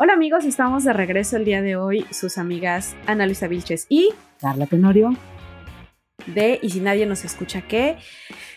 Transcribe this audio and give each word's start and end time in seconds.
Hola 0.00 0.12
amigos, 0.12 0.44
estamos 0.44 0.84
de 0.84 0.92
regreso 0.92 1.36
el 1.36 1.44
día 1.44 1.60
de 1.60 1.74
hoy, 1.74 2.06
sus 2.12 2.38
amigas 2.38 2.94
Ana 3.06 3.26
Luisa 3.26 3.48
Vilches 3.48 3.86
y 3.88 4.10
Carla 4.40 4.66
Tenorio. 4.66 5.10
de 6.24 6.60
Y 6.62 6.70
si 6.70 6.78
nadie 6.78 7.04
nos 7.04 7.24
escucha 7.24 7.62
qué. 7.62 7.96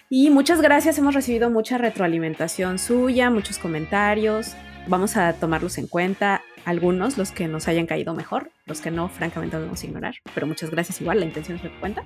Y 0.08 0.30
muchas 0.30 0.62
gracias, 0.62 1.00
hemos 1.00 1.16
recibido 1.16 1.50
mucha 1.50 1.80
retroalimentación 1.80 2.78
suya, 2.78 3.32
muchos 3.32 3.58
comentarios. 3.58 4.54
Vamos 4.86 5.18
a 5.18 5.34
tomarlos 5.34 5.80
en 5.80 5.88
cuenta, 5.88 6.44
algunos, 6.64 7.18
los 7.18 7.32
que 7.32 7.48
nos 7.48 7.68
hayan 7.68 7.88
caído 7.88 8.14
mejor, 8.14 8.52
los 8.68 8.80
que 8.80 8.92
no, 8.92 9.10
francamente 9.10 9.56
los 9.56 9.66
vamos 9.66 9.82
a 9.82 9.88
ignorar. 9.88 10.14
Pero 10.36 10.46
muchas 10.46 10.70
gracias 10.70 11.02
igual, 11.02 11.22
la 11.22 11.26
intención 11.26 11.58
es 11.58 11.64
lo 11.64 11.72
que 11.72 11.80
cuenta. 11.80 12.06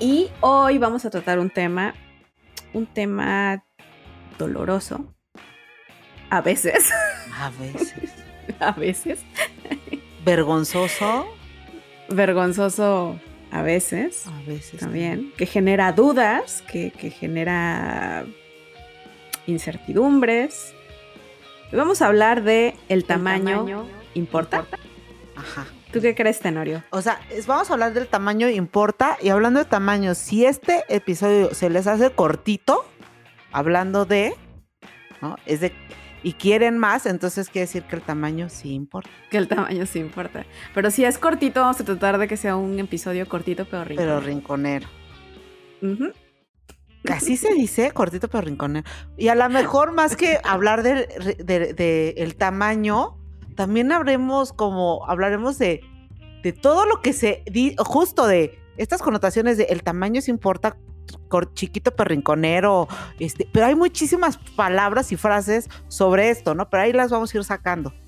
Y 0.00 0.30
hoy 0.40 0.78
vamos 0.78 1.04
a 1.04 1.10
tratar 1.10 1.38
un 1.38 1.50
tema, 1.50 1.94
un 2.72 2.86
tema 2.86 3.64
doloroso. 4.36 5.14
A 6.30 6.40
veces, 6.40 6.90
A 7.38 7.50
veces. 7.50 8.10
a 8.60 8.72
veces, 8.72 9.20
Vergonzoso. 10.24 11.26
vergonzoso 12.08 13.18
a 13.50 13.62
veces. 13.62 14.26
A 14.26 14.40
veces. 14.48 14.80
también, 14.80 15.32
que 15.36 15.46
genera 15.46 15.92
dudas, 15.92 16.62
que, 16.70 16.92
que 16.92 17.10
genera 17.10 18.24
incertidumbres. 19.46 20.74
Vamos 21.72 22.02
a 22.02 22.06
hablar 22.06 22.42
de 22.42 22.76
el 22.88 23.04
tamaño, 23.04 23.86
importa. 24.14 24.66
Ajá. 25.36 25.66
¿Tú 25.92 26.00
qué 26.00 26.14
crees, 26.14 26.38
Tenorio? 26.38 26.84
O 26.90 27.02
sea, 27.02 27.20
vamos 27.46 27.70
a 27.70 27.72
hablar 27.72 27.92
del 27.92 28.06
tamaño 28.06 28.48
importa. 28.48 29.16
Y 29.20 29.30
hablando 29.30 29.58
de 29.58 29.64
tamaño, 29.64 30.14
si 30.14 30.44
este 30.44 30.84
episodio 30.88 31.52
se 31.54 31.70
les 31.70 31.86
hace 31.88 32.10
cortito, 32.10 32.84
hablando 33.50 34.04
de, 34.04 34.34
¿no? 35.20 35.36
Es 35.46 35.60
de, 35.60 35.72
y 36.22 36.34
quieren 36.34 36.78
más, 36.78 37.06
entonces 37.06 37.48
quiere 37.48 37.66
decir 37.66 37.84
que 37.84 37.96
el 37.96 38.02
tamaño 38.02 38.48
sí 38.48 38.74
importa. 38.74 39.10
Que 39.30 39.38
el 39.38 39.48
tamaño 39.48 39.86
sí 39.86 39.98
importa. 39.98 40.44
Pero 40.74 40.90
si 40.90 41.04
es 41.04 41.18
cortito, 41.18 41.60
vamos 41.60 41.80
a 41.80 41.84
tratar 41.84 42.18
de 42.18 42.28
que 42.28 42.36
sea 42.36 42.56
un 42.56 42.78
episodio 42.78 43.28
cortito, 43.28 43.64
pero 43.64 43.84
rico. 43.84 44.00
Pero 44.02 44.20
rinconero. 44.20 44.88
Así 47.10 47.36
se 47.36 47.54
dice, 47.54 47.90
cortito 47.92 48.28
pero 48.28 48.42
rinconero. 48.42 48.88
Y 49.16 49.28
a 49.28 49.34
lo 49.34 49.48
mejor 49.48 49.92
más 49.92 50.16
que 50.16 50.38
hablar 50.44 50.82
del 50.82 51.06
de, 51.44 51.72
de 51.72 52.14
el 52.18 52.36
tamaño, 52.36 53.16
también 53.56 53.90
habremos 53.90 54.52
como, 54.52 55.08
hablaremos 55.08 55.58
de, 55.58 55.80
de 56.42 56.52
todo 56.52 56.84
lo 56.84 57.00
que 57.00 57.14
se, 57.14 57.42
di- 57.50 57.74
justo 57.78 58.26
de 58.26 58.58
estas 58.76 59.00
connotaciones 59.00 59.56
de 59.56 59.64
el 59.64 59.82
tamaño 59.82 60.20
sí 60.20 60.30
importa, 60.30 60.76
chiquito 61.54 61.90
pero 61.92 62.08
rinconero, 62.08 62.88
este, 63.18 63.48
pero 63.52 63.66
hay 63.66 63.74
muchísimas 63.74 64.36
palabras 64.56 65.12
y 65.12 65.16
frases 65.16 65.68
sobre 65.88 66.30
esto, 66.30 66.54
¿no? 66.54 66.68
Pero 66.70 66.82
ahí 66.82 66.92
las 66.92 67.10
vamos 67.10 67.34
a 67.34 67.38
ir 67.38 67.44
sacando. 67.44 67.92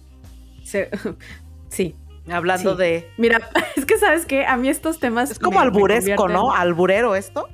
Sí. 1.68 1.94
Hablando 2.30 2.72
Sí. 2.76 2.78
de... 2.82 3.10
Mira, 3.18 3.40
es 3.76 3.84
que 3.86 3.98
sabes 3.98 4.26
que 4.26 4.44
a 4.46 4.56
mí 4.56 4.68
estos 4.68 5.00
temas. 5.00 5.30
Es 5.30 5.38
como 5.38 5.58
me- 5.58 5.64
me 5.64 5.68
alburesco, 5.72 6.28
¿no? 6.28 6.52
Alburero 6.52 7.16
esto. 7.16 7.48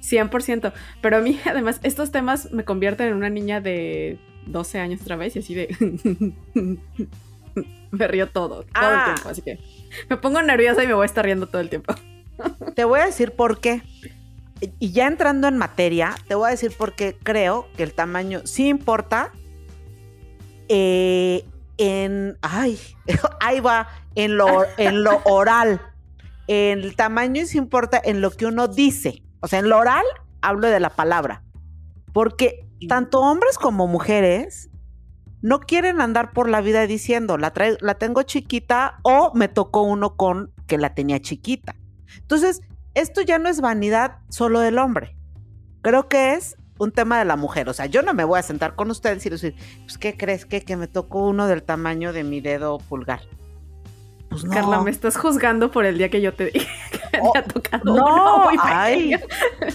100%. 0.00 0.72
Pero 1.02 1.16
a 1.16 1.20
mí, 1.20 1.38
además, 1.46 1.80
estos 1.82 2.10
temas 2.10 2.50
me 2.52 2.64
convierten 2.64 3.08
en 3.08 3.14
una 3.14 3.28
niña 3.30 3.60
de 3.60 4.18
12 4.46 4.78
años 4.78 5.00
otra 5.02 5.16
vez 5.16 5.34
y 5.36 5.40
así 5.40 5.54
de. 5.54 6.32
me 7.90 8.08
río 8.08 8.28
todo, 8.28 8.62
todo 8.62 8.66
Ah. 8.74 9.06
el 9.08 9.14
tiempo. 9.14 9.28
Así 9.30 9.42
que 9.42 9.58
me 10.08 10.16
pongo 10.16 10.40
nerviosa 10.42 10.82
y 10.84 10.86
me 10.86 10.94
voy 10.94 11.02
a 11.04 11.06
estar 11.06 11.24
riendo 11.24 11.46
todo 11.48 11.60
el 11.60 11.68
tiempo. 11.68 11.94
Te 12.74 12.84
voy 12.84 13.00
a 13.00 13.06
decir 13.06 13.32
por 13.32 13.60
qué. 13.60 13.82
Y 14.78 14.92
ya 14.92 15.06
entrando 15.06 15.48
en 15.48 15.56
materia, 15.56 16.14
te 16.28 16.34
voy 16.34 16.48
a 16.48 16.50
decir 16.50 16.72
por 16.76 16.94
qué 16.94 17.16
creo 17.22 17.68
que 17.76 17.82
el 17.82 17.92
tamaño 17.94 18.42
sí 18.44 18.68
importa. 18.68 19.32
eh, 20.68 21.44
en. 21.76 22.38
Ay, 22.42 22.78
ahí 23.40 23.60
va. 23.60 23.88
En 24.14 24.36
lo, 24.36 24.64
en 24.76 25.02
lo 25.02 25.20
oral. 25.24 25.80
El 26.46 26.94
tamaño 26.94 27.44
sí 27.46 27.58
importa 27.58 28.00
en 28.02 28.20
lo 28.20 28.30
que 28.30 28.46
uno 28.46 28.68
dice. 28.68 29.22
O 29.40 29.48
sea, 29.48 29.58
en 29.58 29.68
lo 29.68 29.78
oral 29.78 30.04
hablo 30.40 30.68
de 30.68 30.78
la 30.78 30.90
palabra. 30.90 31.42
Porque 32.12 32.68
tanto 32.88 33.20
hombres 33.20 33.58
como 33.58 33.86
mujeres 33.88 34.70
no 35.42 35.60
quieren 35.60 36.00
andar 36.00 36.32
por 36.32 36.48
la 36.48 36.60
vida 36.60 36.86
diciendo 36.86 37.38
la, 37.38 37.52
la 37.80 37.94
tengo 37.96 38.22
chiquita 38.22 38.98
o 39.02 39.32
me 39.34 39.48
tocó 39.48 39.82
uno 39.82 40.16
con 40.16 40.52
que 40.66 40.78
la 40.78 40.94
tenía 40.94 41.20
chiquita. 41.20 41.74
Entonces, 42.18 42.62
esto 42.94 43.20
ya 43.20 43.38
no 43.38 43.48
es 43.48 43.60
vanidad 43.60 44.18
solo 44.28 44.60
del 44.60 44.78
hombre. 44.78 45.16
Creo 45.82 46.08
que 46.08 46.34
es 46.34 46.56
un 46.78 46.92
tema 46.92 47.18
de 47.18 47.24
la 47.24 47.36
mujer. 47.36 47.68
O 47.68 47.72
sea, 47.72 47.86
yo 47.86 48.02
no 48.02 48.14
me 48.14 48.24
voy 48.24 48.38
a 48.38 48.42
sentar 48.42 48.74
con 48.74 48.90
ustedes 48.90 49.24
y 49.26 49.30
decir, 49.30 49.54
pues, 49.84 49.98
¿qué 49.98 50.16
crees 50.16 50.46
que, 50.46 50.62
que 50.62 50.76
me 50.76 50.86
tocó 50.86 51.26
uno 51.26 51.46
del 51.46 51.62
tamaño 51.62 52.12
de 52.12 52.24
mi 52.24 52.40
dedo 52.40 52.78
pulgar? 52.78 53.20
Pues 54.28 54.44
no. 54.44 54.50
Carla, 54.52 54.80
me 54.80 54.90
estás 54.90 55.16
juzgando 55.16 55.70
por 55.70 55.84
el 55.84 55.98
día 55.98 56.08
que 56.08 56.20
yo 56.20 56.34
te 56.34 56.46
dije 56.46 56.68
que 56.90 57.18
me 57.18 57.22
Oh, 57.22 57.30
había 57.30 57.44
tocado 57.44 57.84
no, 57.84 58.48
uno 58.48 58.60
ay, 58.62 59.14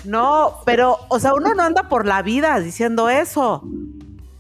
no, 0.03 0.57
pero, 0.65 0.97
o 1.07 1.19
sea, 1.19 1.33
uno 1.33 1.53
no 1.53 1.63
anda 1.63 1.87
por 1.87 2.05
la 2.05 2.21
vida 2.21 2.59
diciendo 2.59 3.09
eso. 3.09 3.63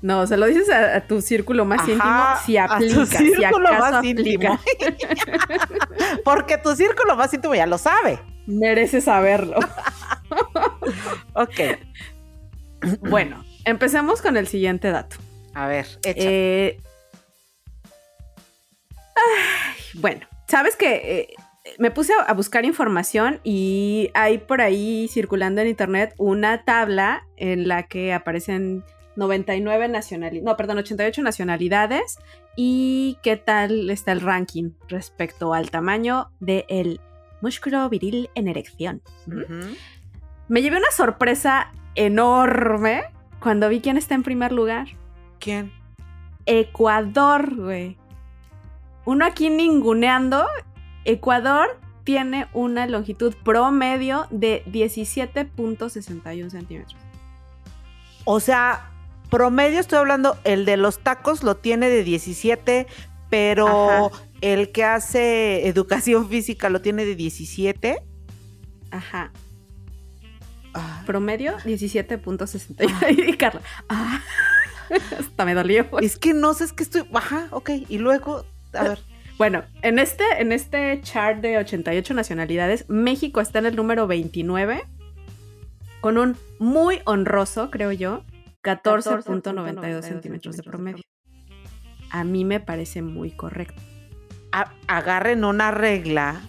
No, 0.01 0.25
se 0.27 0.37
lo 0.37 0.45
dices 0.45 0.69
a, 0.69 0.95
a 0.95 1.01
tu 1.07 1.21
círculo 1.21 1.65
más 1.65 1.81
Ajá, 1.81 1.91
íntimo 1.91 2.23
si 2.45 2.57
a 2.57 2.67
tu 2.67 2.73
aplica, 2.73 3.05
si 3.05 3.27
círculo 3.33 3.67
acaso 3.67 3.91
más 3.91 4.05
íntimo. 4.05 4.53
aplica. 4.53 5.67
Porque 6.23 6.57
tu 6.57 6.75
círculo 6.75 7.15
más 7.17 7.33
íntimo 7.33 7.53
ya 7.55 7.65
lo 7.67 7.77
sabe. 7.77 8.19
Mereces 8.47 9.03
saberlo. 9.05 9.59
Ok, 11.33 11.59
Bueno, 13.09 13.43
empecemos 13.65 14.21
con 14.21 14.37
el 14.37 14.47
siguiente 14.47 14.89
dato. 14.91 15.17
a 15.55 15.65
ver, 15.67 15.87
echa. 16.03 16.29
Eh, 16.29 16.77
ay, 19.15 19.81
bueno, 19.95 20.27
sabes 20.47 20.75
que 20.75 20.95
eh, 20.95 21.27
me 21.77 21.91
puse 21.91 22.13
a, 22.13 22.23
a 22.23 22.33
buscar 22.33 22.65
información 22.65 23.39
y 23.43 24.11
hay 24.13 24.37
por 24.37 24.61
ahí 24.61 25.07
circulando 25.11 25.61
en 25.61 25.67
internet 25.67 26.13
una 26.17 26.63
tabla 26.63 27.25
en 27.37 27.67
la 27.67 27.83
que 27.87 28.13
aparecen 28.13 28.83
99 29.19 29.87
nacionalidades, 29.89 30.43
no, 30.43 30.57
perdón, 30.57 30.79
88 30.79 31.21
nacionalidades 31.21 32.17
y 32.55 33.17
qué 33.21 33.37
tal 33.37 33.89
está 33.91 34.11
el 34.11 34.21
ranking 34.21 34.71
respecto 34.87 35.53
al 35.53 35.69
tamaño 35.69 36.31
del 36.39 36.99
músculo 37.41 37.87
viril 37.89 38.29
en 38.33 38.47
erección. 38.47 39.01
¿Mm? 39.27 39.73
Me 40.47 40.61
llevé 40.61 40.77
una 40.77 40.91
sorpresa 40.91 41.71
enorme 41.95 43.03
cuando 43.39 43.69
vi 43.69 43.81
quién 43.81 43.97
está 43.97 44.15
en 44.15 44.23
primer 44.23 44.51
lugar. 44.51 44.87
¿Quién? 45.39 45.71
Ecuador, 46.45 47.55
güey. 47.55 47.97
Uno 49.05 49.25
aquí 49.25 49.49
ninguneando. 49.49 50.47
Ecuador 51.05 51.79
tiene 52.03 52.47
una 52.53 52.87
longitud 52.87 53.35
promedio 53.43 54.25
de 54.31 54.63
17.61 54.65 56.49
centímetros. 56.49 56.97
O 58.25 58.39
sea, 58.39 58.89
promedio 59.29 59.79
estoy 59.79 59.99
hablando, 59.99 60.37
el 60.43 60.65
de 60.65 60.77
los 60.77 60.99
tacos 60.99 61.43
lo 61.43 61.55
tiene 61.57 61.89
de 61.89 62.03
17, 62.03 62.87
pero 63.29 63.67
Ajá. 64.07 64.23
el 64.41 64.71
que 64.71 64.83
hace 64.83 65.67
educación 65.67 66.29
física 66.29 66.69
lo 66.69 66.81
tiene 66.81 67.05
de 67.05 67.15
17. 67.15 68.01
Ajá. 68.91 69.31
Ah, 70.73 71.03
Promedio 71.05 71.57
17.61. 71.59 73.27
Y 73.29 73.37
Carla. 73.37 73.61
Ah, 73.89 74.21
hasta 75.19 75.45
me 75.45 75.53
dolió. 75.53 75.85
es 76.01 76.17
que 76.17 76.33
no 76.33 76.53
sé, 76.53 76.65
es 76.65 76.73
que 76.73 76.83
estoy. 76.83 77.03
Ajá, 77.13 77.47
ok. 77.51 77.71
Y 77.87 77.97
luego, 77.97 78.45
a 78.73 78.83
ver. 78.83 78.99
Bueno, 79.37 79.63
en 79.83 79.99
este, 79.99 80.23
en 80.39 80.51
este 80.51 80.99
chart 81.01 81.39
de 81.39 81.57
88 81.57 82.13
nacionalidades, 82.13 82.85
México 82.89 83.39
está 83.39 83.59
en 83.59 83.67
el 83.67 83.75
número 83.75 84.05
29 84.05 84.83
con 86.01 86.17
un 86.17 86.37
muy 86.59 87.01
honroso, 87.05 87.71
creo 87.71 87.91
yo, 87.93 88.23
14.92 88.63 90.01
centímetros 90.03 90.57
de 90.57 90.63
promedio. 90.63 91.03
A 92.11 92.23
mí 92.23 92.43
me 92.45 92.59
parece 92.59 93.01
muy 93.01 93.31
correcto. 93.31 93.81
a- 94.51 94.73
agarren 94.87 95.45
una 95.45 95.69
regla. 95.71 96.41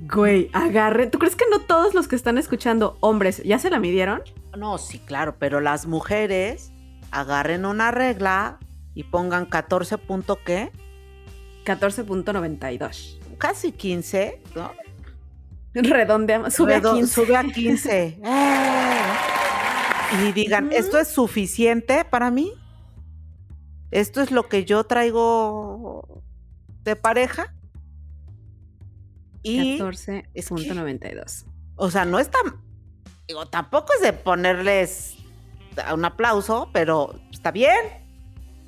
Güey, 0.00 0.48
agarre. 0.54 1.06
¿Tú 1.08 1.18
crees 1.18 1.36
que 1.36 1.44
no 1.50 1.60
todos 1.60 1.92
los 1.94 2.08
que 2.08 2.16
están 2.16 2.38
escuchando, 2.38 2.96
hombres, 3.00 3.42
ya 3.44 3.58
se 3.58 3.68
la 3.70 3.78
midieron? 3.78 4.22
No, 4.56 4.78
sí, 4.78 4.98
claro, 4.98 5.36
pero 5.38 5.60
las 5.60 5.86
mujeres 5.86 6.72
agarren 7.10 7.66
una 7.66 7.90
regla 7.90 8.58
y 8.94 9.04
pongan 9.04 9.44
14 9.46 9.98
punto 9.98 10.38
qué. 10.44 10.70
14.92. 11.66 13.18
Casi 13.38 13.72
15, 13.72 14.40
¿no? 14.56 14.72
Redondeamos, 15.74 16.54
sube 16.54 16.80
Redo- 16.80 16.92
a 16.92 16.94
15. 16.94 17.14
Sube 17.14 17.36
a 17.36 17.44
15. 17.44 18.18
Ah. 18.24 18.88
y 20.20 20.32
digan. 20.32 20.72
¿esto 20.72 20.98
es 20.98 21.08
suficiente 21.08 22.04
para 22.04 22.30
mí? 22.30 22.52
¿Esto 23.90 24.20
es 24.22 24.30
lo 24.30 24.48
que 24.48 24.64
yo 24.64 24.84
traigo 24.84 26.22
de 26.82 26.96
pareja? 26.96 27.54
Y, 29.42 29.78
14.92. 29.78 31.44
o 31.76 31.90
sea, 31.90 32.04
no 32.04 32.20
es 32.20 32.30
tan, 32.30 32.62
digo, 33.26 33.46
tampoco 33.46 33.92
es 33.94 34.02
de 34.02 34.12
ponerles 34.12 35.16
un 35.92 36.04
aplauso, 36.04 36.70
pero 36.72 37.18
está 37.30 37.50
bien. 37.50 38.02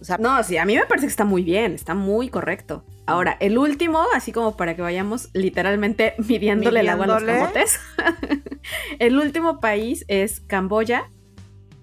O 0.00 0.05
sea, 0.05 0.19
No, 0.19 0.43
sí, 0.43 0.58
a 0.58 0.64
mí 0.64 0.76
me 0.76 0.85
parece 0.87 1.06
que 1.06 1.11
está 1.11 1.25
muy 1.25 1.43
bien, 1.43 1.73
está 1.73 1.94
muy 1.94 2.29
correcto. 2.29 2.85
Ahora, 3.06 3.37
el 3.40 3.58
último, 3.58 4.02
así 4.14 4.32
como 4.32 4.56
para 4.56 4.75
que 4.75 4.82
vayamos 4.82 5.29
literalmente 5.32 6.14
midiéndole 6.19 6.81
el 6.81 6.88
agua 6.88 7.05
a 7.05 7.08
los 7.08 7.23
camotes. 7.23 7.81
el 8.99 9.19
último 9.19 9.61
país 9.61 10.05
es 10.08 10.40
Camboya 10.40 11.11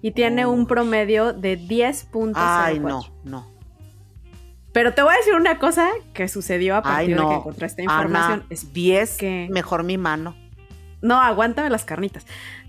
y 0.02 0.10
tiene 0.10 0.44
un 0.46 0.66
promedio 0.66 1.32
de 1.32 1.58
10.04. 1.58 2.32
ay, 2.36 2.78
no, 2.80 3.00
no. 3.24 3.50
Pero 4.72 4.94
te 4.94 5.02
voy 5.02 5.14
a 5.14 5.18
decir 5.18 5.34
una 5.34 5.58
cosa 5.58 5.90
que 6.14 6.28
sucedió 6.28 6.74
a 6.74 6.78
Ay, 6.78 6.82
partir 6.82 7.20
de 7.20 7.26
que 7.28 7.34
encontré 7.34 7.66
esta 7.66 7.82
información. 7.82 8.32
Ana, 8.40 8.46
Es 8.50 8.72
10, 8.72 9.16
que- 9.18 9.48
mejor 9.50 9.84
mi 9.84 9.98
mano. 9.98 10.34
No, 11.02 11.20
aguántame 11.20 11.68
las 11.70 11.84
carnitas. 11.84 12.26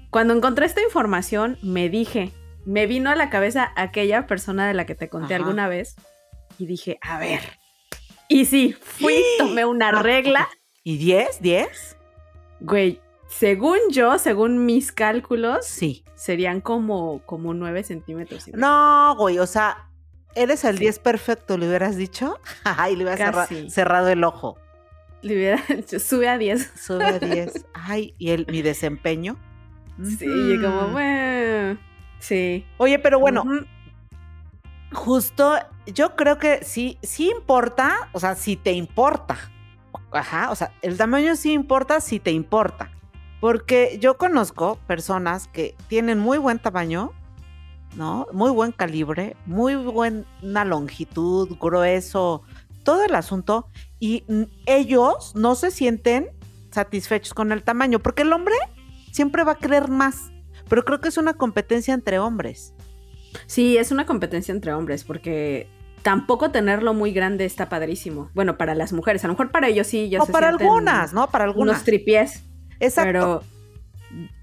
Cuando 0.10 0.34
encontré 0.34 0.66
esta 0.66 0.82
información, 0.84 1.58
me 1.64 1.90
dije, 1.90 2.32
me 2.66 2.88
vino 2.88 3.10
a 3.10 3.16
la 3.16 3.30
cabeza 3.30 3.72
aquella 3.76 4.28
persona 4.28 4.68
de 4.68 4.74
la 4.74 4.86
que 4.86 4.96
te 4.96 5.08
conté 5.10 5.34
Ajá. 5.36 5.44
alguna 5.44 5.68
vez 5.68 5.96
y 6.60 6.66
dije, 6.66 6.98
a 7.02 7.18
ver. 7.20 7.40
Y 8.28 8.46
sí, 8.46 8.74
fui, 8.80 9.24
tomé 9.38 9.66
una 9.66 9.92
regla, 9.92 10.50
¿Y 10.84 10.98
10? 10.98 11.42
¿10? 11.42 11.68
güey. 12.60 13.00
Según 13.38 13.78
yo, 13.90 14.18
según 14.20 14.66
mis 14.66 14.92
cálculos, 14.92 15.66
Sí. 15.66 16.04
serían 16.16 16.62
como, 16.62 17.22
como 17.26 17.54
9 17.54 17.84
centímetros. 17.84 18.48
No, 18.54 19.16
güey, 19.18 19.40
o 19.40 19.48
sea, 19.48 19.90
eres 20.36 20.64
el 20.64 20.78
10 20.78 21.00
perfecto, 21.00 21.58
¿le 21.58 21.68
hubieras 21.68 21.96
dicho? 21.96 22.40
Ay, 22.64 22.96
le 22.96 23.04
hubieras 23.06 23.20
cerra- 23.48 23.70
cerrado 23.70 24.10
el 24.10 24.24
ojo. 24.24 24.58
Le 25.22 25.36
hubiera 25.36 25.64
dicho, 25.68 26.00
sube 26.00 26.28
a 26.30 26.38
10. 26.38 26.72
Sube 26.76 27.06
a 27.06 27.20
10. 27.20 27.66
Ay, 27.74 28.14
¿y 28.18 28.32
el, 28.32 28.46
mi 28.50 28.62
desempeño? 28.62 29.38
Sí, 30.04 30.26
y 30.28 30.60
como, 30.62 30.88
bueno, 30.90 31.80
sí. 32.20 32.66
Oye, 32.78 32.98
pero 33.00 33.20
bueno, 33.20 33.44
justo 34.92 35.56
yo 35.88 36.16
creo 36.16 36.38
que 36.38 36.64
sí, 36.64 36.98
sí 37.04 37.30
importa, 37.30 38.10
o 38.12 38.20
sea, 38.20 38.36
si 38.36 38.56
te 38.56 38.72
importa. 38.72 39.38
Ajá, 40.12 40.52
o 40.52 40.56
sea, 40.56 40.72
el 40.82 40.98
tamaño 40.98 41.36
sí 41.36 41.52
importa 41.54 42.00
si 42.02 42.20
te 42.20 42.32
importa. 42.32 42.92
Porque 43.44 43.98
yo 44.00 44.18
conozco 44.18 44.80
personas 44.88 45.50
que 45.50 45.76
tienen 45.90 46.18
muy 46.18 46.38
buen 46.38 46.60
tamaño, 46.60 47.12
¿no? 47.94 48.26
Muy 48.32 48.52
buen 48.52 48.72
calibre, 48.72 49.36
muy 49.46 49.76
buena 49.76 50.64
longitud, 50.64 51.58
grueso, 51.60 52.44
todo 52.86 53.04
el 53.04 53.14
asunto. 53.16 53.68
Y 54.00 54.24
ellos 54.66 55.34
no 55.36 55.56
se 55.56 55.72
sienten 55.72 56.30
satisfechos 56.72 57.34
con 57.34 57.52
el 57.52 57.64
tamaño, 57.64 58.00
porque 58.00 58.22
el 58.22 58.32
hombre 58.32 58.56
siempre 59.12 59.44
va 59.44 59.52
a 59.52 59.58
querer 59.58 59.90
más. 59.90 60.32
Pero 60.70 60.86
creo 60.86 61.02
que 61.02 61.10
es 61.10 61.18
una 61.18 61.34
competencia 61.34 61.94
entre 61.94 62.20
hombres. 62.20 62.74
Sí, 63.46 63.76
es 63.76 63.92
una 63.92 64.06
competencia 64.06 64.54
entre 64.54 64.72
hombres, 64.74 65.04
porque 65.04 65.68
tampoco 66.02 66.50
tenerlo 66.52 66.94
muy 66.94 67.12
grande 67.12 67.44
está 67.44 67.68
padrísimo. 67.68 68.30
Bueno, 68.36 68.58
para 68.58 68.74
las 68.74 68.94
mujeres, 68.94 69.26
a 69.26 69.28
lo 69.28 69.34
mejor 69.34 69.52
para 69.52 69.68
ellos 69.68 69.88
sí, 69.88 70.08
ya 70.08 70.22
o 70.22 70.28
se 70.28 70.32
para 70.32 70.48
algunas, 70.48 71.12
¿no? 71.12 71.30
Para 71.30 71.44
algunas. 71.44 71.76
Unos 71.76 71.84
tripiés. 71.84 72.46
Pero 72.96 73.44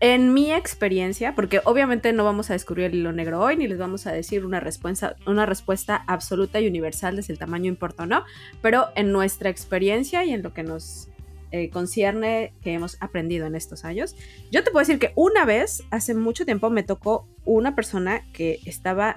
en 0.00 0.34
mi 0.34 0.52
experiencia, 0.52 1.34
porque 1.34 1.60
obviamente 1.64 2.12
no 2.12 2.24
vamos 2.24 2.50
a 2.50 2.54
descubrir 2.54 2.86
el 2.86 2.96
hilo 2.96 3.12
negro 3.12 3.40
hoy, 3.40 3.56
ni 3.56 3.68
les 3.68 3.78
vamos 3.78 4.06
a 4.06 4.12
decir 4.12 4.44
una 4.44 4.58
respuesta, 4.58 5.16
una 5.26 5.46
respuesta 5.46 6.02
absoluta 6.06 6.60
y 6.60 6.66
universal 6.66 7.16
de 7.16 7.22
si 7.22 7.32
el 7.32 7.38
tamaño 7.38 7.66
importa 7.66 8.02
o 8.02 8.06
no, 8.06 8.24
pero 8.62 8.88
en 8.96 9.12
nuestra 9.12 9.48
experiencia 9.48 10.24
y 10.24 10.32
en 10.32 10.42
lo 10.42 10.52
que 10.52 10.64
nos 10.64 11.08
eh, 11.52 11.70
concierne 11.70 12.52
que 12.62 12.72
hemos 12.72 12.96
aprendido 13.00 13.46
en 13.46 13.54
estos 13.54 13.84
años, 13.84 14.16
yo 14.50 14.64
te 14.64 14.70
puedo 14.70 14.80
decir 14.80 14.98
que 14.98 15.12
una 15.14 15.44
vez, 15.44 15.84
hace 15.90 16.14
mucho 16.14 16.44
tiempo, 16.44 16.70
me 16.70 16.82
tocó 16.82 17.28
una 17.44 17.74
persona 17.74 18.22
que 18.32 18.60
estaba 18.64 19.16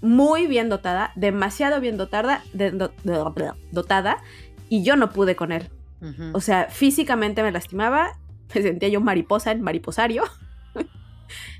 muy 0.00 0.46
bien 0.46 0.68
dotada, 0.68 1.12
demasiado 1.16 1.80
bien 1.80 1.96
dotada, 1.96 2.44
dotada, 3.72 4.18
y 4.68 4.84
yo 4.84 4.96
no 4.96 5.10
pude 5.10 5.34
con 5.34 5.52
él. 5.52 5.68
O 6.32 6.40
sea, 6.40 6.68
físicamente 6.70 7.42
me 7.42 7.50
lastimaba, 7.52 8.18
me 8.54 8.62
sentía 8.62 8.88
yo 8.88 9.00
mariposa 9.00 9.50
en 9.52 9.62
mariposario. 9.62 10.24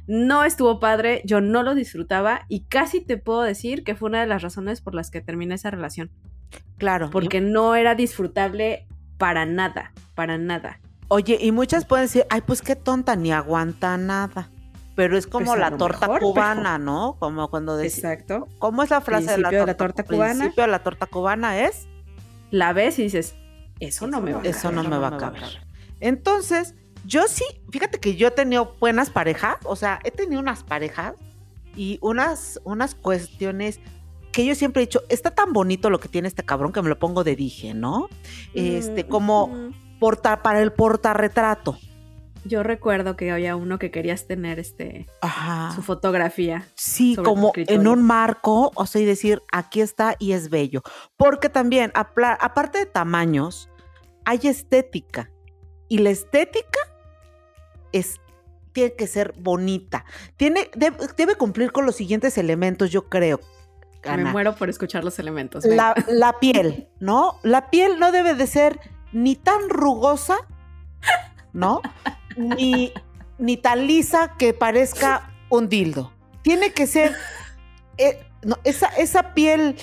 no 0.06 0.44
estuvo 0.44 0.80
padre, 0.80 1.22
yo 1.24 1.40
no 1.40 1.62
lo 1.62 1.74
disfrutaba 1.74 2.42
y 2.48 2.60
casi 2.64 3.00
te 3.00 3.18
puedo 3.18 3.42
decir 3.42 3.84
que 3.84 3.94
fue 3.94 4.08
una 4.08 4.20
de 4.20 4.26
las 4.26 4.42
razones 4.42 4.80
por 4.80 4.94
las 4.94 5.10
que 5.10 5.20
terminé 5.20 5.54
esa 5.54 5.70
relación, 5.70 6.10
claro. 6.78 7.10
porque 7.10 7.40
no 7.40 7.74
era 7.74 7.94
disfrutable 7.94 8.86
para 9.18 9.44
nada, 9.44 9.92
para 10.14 10.38
nada. 10.38 10.80
Oye, 11.08 11.38
y 11.40 11.52
muchas 11.52 11.84
pueden 11.84 12.04
decir, 12.06 12.24
ay, 12.30 12.42
pues 12.42 12.62
qué 12.62 12.76
tonta, 12.76 13.16
ni 13.16 13.32
aguanta 13.32 13.96
nada. 13.96 14.50
Pero 14.94 15.16
es 15.16 15.26
como 15.26 15.46
Pues 15.46 15.60
la 15.60 15.76
torta 15.76 16.06
mejor, 16.06 16.20
cubana, 16.20 16.76
¿no? 16.76 17.16
Como 17.18 17.48
cuando 17.50 17.76
decimos. 17.76 18.12
Exacto. 18.12 18.48
¿Cómo 18.58 18.82
es 18.82 18.90
la 18.90 19.00
frase 19.00 19.30
de 19.30 19.38
la 19.38 19.48
Principio 19.48 19.58
torta, 19.58 19.60
de 19.60 19.66
la 19.66 19.76
torta 19.76 20.02
cubana. 20.02 20.34
principio 20.34 20.64
de 20.64 20.70
la 20.70 20.78
torta 20.80 21.06
cubana 21.06 21.60
es, 21.60 21.86
La 22.50 22.72
ves 22.72 22.98
y 22.98 23.04
dices, 23.04 23.36
eso 23.80 24.06
no 24.06 24.20
me 24.20 24.32
va 24.32 24.40
a 24.40 24.44
eso 24.44 24.70
no 24.70 24.82
caber". 24.82 24.90
me 24.90 24.98
va 24.98 25.08
a 25.08 25.18
caber. 25.18 25.42
Entonces, 26.00 26.74
yo 27.04 27.26
sí, 27.28 27.44
fíjate 27.70 27.98
que 28.00 28.16
yo 28.16 28.28
he 28.28 28.30
tenido 28.30 28.76
buenas 28.80 29.10
parejas, 29.10 29.56
o 29.64 29.76
sea, 29.76 30.00
he 30.04 30.10
tenido 30.10 30.40
unas 30.40 30.62
parejas 30.62 31.14
y 31.76 31.98
unas, 32.02 32.60
unas 32.64 32.94
cuestiones 32.94 33.80
que 34.32 34.44
yo 34.44 34.54
siempre 34.54 34.82
he 34.82 34.86
dicho, 34.86 35.02
está 35.08 35.30
tan 35.34 35.52
bonito 35.52 35.90
lo 35.90 36.00
que 36.00 36.08
tiene 36.08 36.28
este 36.28 36.44
cabrón 36.44 36.72
que 36.72 36.82
me 36.82 36.88
lo 36.88 36.98
pongo 36.98 37.24
de 37.24 37.34
dije, 37.34 37.74
¿no? 37.74 38.08
Este, 38.54 39.04
Mm, 39.04 39.08
como 39.08 39.44
ujú. 39.46 39.72
porta, 39.98 40.42
para 40.42 40.60
el 40.62 40.72
portarretrato. 40.72 41.78
Yo 42.48 42.62
recuerdo 42.62 43.16
que 43.16 43.30
había 43.30 43.54
uno 43.56 43.78
que 43.78 43.90
querías 43.90 44.26
tener 44.26 44.58
este 44.58 45.06
Ajá. 45.20 45.72
su 45.74 45.82
fotografía. 45.82 46.66
Sí, 46.74 47.16
como 47.16 47.52
en 47.54 47.86
un 47.86 48.02
marco, 48.02 48.72
o 48.74 48.86
sea, 48.86 49.02
y 49.02 49.04
decir, 49.04 49.42
aquí 49.52 49.80
está 49.80 50.16
y 50.18 50.32
es 50.32 50.48
bello. 50.48 50.82
Porque 51.16 51.48
también, 51.48 51.92
aparte 51.94 52.78
de 52.78 52.86
tamaños, 52.86 53.68
hay 54.24 54.40
estética. 54.44 55.30
Y 55.88 55.98
la 55.98 56.10
estética 56.10 56.80
es, 57.92 58.20
tiene 58.72 58.94
que 58.94 59.06
ser 59.06 59.34
bonita. 59.38 60.04
Tiene, 60.36 60.70
debe, 60.74 60.96
debe 61.16 61.34
cumplir 61.36 61.70
con 61.72 61.86
los 61.86 61.96
siguientes 61.96 62.38
elementos, 62.38 62.90
yo 62.90 63.08
creo. 63.08 63.40
Me 64.04 64.24
muero 64.24 64.54
por 64.54 64.70
escuchar 64.70 65.04
los 65.04 65.18
elementos. 65.18 65.64
La, 65.64 65.94
la 66.08 66.38
piel, 66.38 66.88
¿no? 67.00 67.38
La 67.42 67.68
piel 67.70 67.98
no 67.98 68.12
debe 68.12 68.34
de 68.34 68.46
ser 68.46 68.80
ni 69.12 69.36
tan 69.36 69.68
rugosa, 69.68 70.36
¿no? 71.52 71.82
Ni, 72.38 72.92
ni 73.38 73.56
tan 73.56 73.86
lisa 73.86 74.36
que 74.38 74.54
parezca 74.54 75.30
un 75.50 75.68
dildo. 75.68 76.12
Tiene 76.42 76.72
que 76.72 76.86
ser 76.86 77.14
eh, 77.98 78.24
no, 78.42 78.56
esa, 78.64 78.86
esa 78.88 79.34
piel 79.34 79.76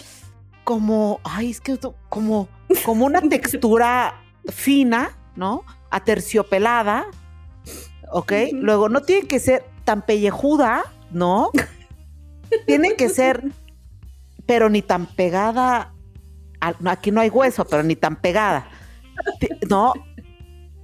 como, 0.64 1.20
ay, 1.24 1.52
es 1.52 1.62
que 1.62 1.78
como, 2.10 2.48
como 2.84 3.06
una 3.06 3.22
textura 3.30 4.22
fina, 4.48 5.18
¿no? 5.36 5.64
Aterciopelada, 5.92 7.06
¿ok? 8.12 8.34
Luego, 8.54 8.90
no 8.90 9.02
tiene 9.02 9.28
que 9.28 9.40
ser 9.40 9.66
tan 9.84 10.02
pellejuda, 10.06 10.84
¿no? 11.12 11.52
tiene 12.66 12.96
que 12.96 13.10
ser, 13.10 13.44
pero 14.46 14.70
ni 14.70 14.82
tan 14.82 15.06
pegada, 15.06 15.94
aquí 16.86 17.12
no 17.12 17.22
hay 17.22 17.30
hueso, 17.30 17.66
pero 17.66 17.84
ni 17.84 17.96
tan 17.96 18.16
pegada, 18.16 18.70
¿no? 19.70 19.94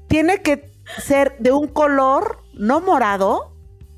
Tiene 0.08 0.42
que 0.42 0.71
ser 1.00 1.36
de 1.40 1.52
un 1.52 1.68
color, 1.68 2.40
no 2.54 2.82
morado, 2.82 3.54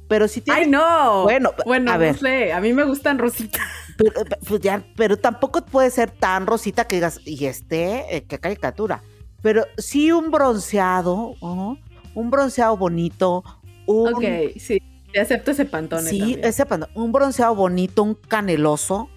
pero 0.07 0.27
sí 0.27 0.41
tiene 0.41 0.61
¡Ay, 0.61 0.69
no! 0.69 1.23
Bueno, 1.23 1.51
bueno, 1.65 1.91
a 1.91 1.97
ver. 1.97 2.13
no 2.13 2.19
sé, 2.19 2.53
a 2.53 2.59
mí 2.61 2.73
me 2.73 2.83
gustan 2.83 3.17
rositas. 3.19 3.61
Pero, 3.97 4.21
eh, 4.21 4.25
pues 4.47 4.61
ya, 4.61 4.83
pero 4.95 5.17
tampoco 5.17 5.63
puede 5.65 5.89
ser 5.91 6.11
tan 6.11 6.45
rosita 6.47 6.85
que 6.85 6.95
digas, 6.97 7.19
y 7.25 7.45
este, 7.45 8.15
eh, 8.17 8.25
qué 8.25 8.39
caricatura. 8.39 9.01
Pero 9.41 9.65
sí 9.77 10.11
un 10.11 10.31
bronceado, 10.31 11.35
¿no? 11.41 11.77
un 12.15 12.29
bronceado 12.31 12.77
bonito, 12.77 13.43
un, 13.85 14.13
Ok, 14.13 14.23
sí, 14.59 14.81
te 15.11 15.19
acepto 15.19 15.51
ese 15.51 15.65
pantone 15.65 16.09
sí, 16.09 16.19
también. 16.19 16.43
ese 16.43 16.65
pando- 16.65 16.89
un 16.95 17.11
bronceado 17.11 17.53
bonito, 17.55 18.03
un 18.03 18.15
caneloso, 18.15 19.09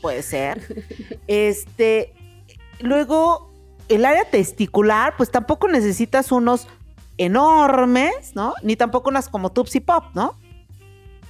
puede 0.00 0.22
ser. 0.22 0.60
este, 1.26 2.14
luego, 2.80 3.50
el 3.88 4.04
área 4.04 4.24
testicular, 4.24 5.14
pues 5.16 5.30
tampoco 5.30 5.66
necesitas 5.68 6.30
unos 6.32 6.68
enormes, 7.24 8.34
¿no? 8.34 8.54
Ni 8.62 8.76
tampoco 8.76 9.10
unas 9.10 9.28
como 9.28 9.52
Tupsi 9.52 9.80
Pop, 9.80 10.04
¿no? 10.14 10.38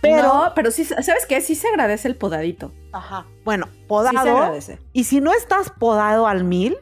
Pero, 0.00 0.22
No, 0.22 0.52
pero 0.54 0.70
sí, 0.70 0.84
¿sabes 0.84 1.26
qué? 1.28 1.40
Sí 1.42 1.54
se 1.54 1.68
agradece 1.68 2.08
el 2.08 2.16
podadito. 2.16 2.72
ajá, 2.92 3.26
bueno, 3.44 3.66
Sí 3.66 3.78
se 3.80 3.86
podado. 3.86 4.36
agradece. 4.38 4.78
y 4.92 5.04
si 5.04 5.20
no 5.20 5.32
estás 5.32 5.70
podado 5.70 6.26
al 6.26 6.44
mil, 6.44 6.76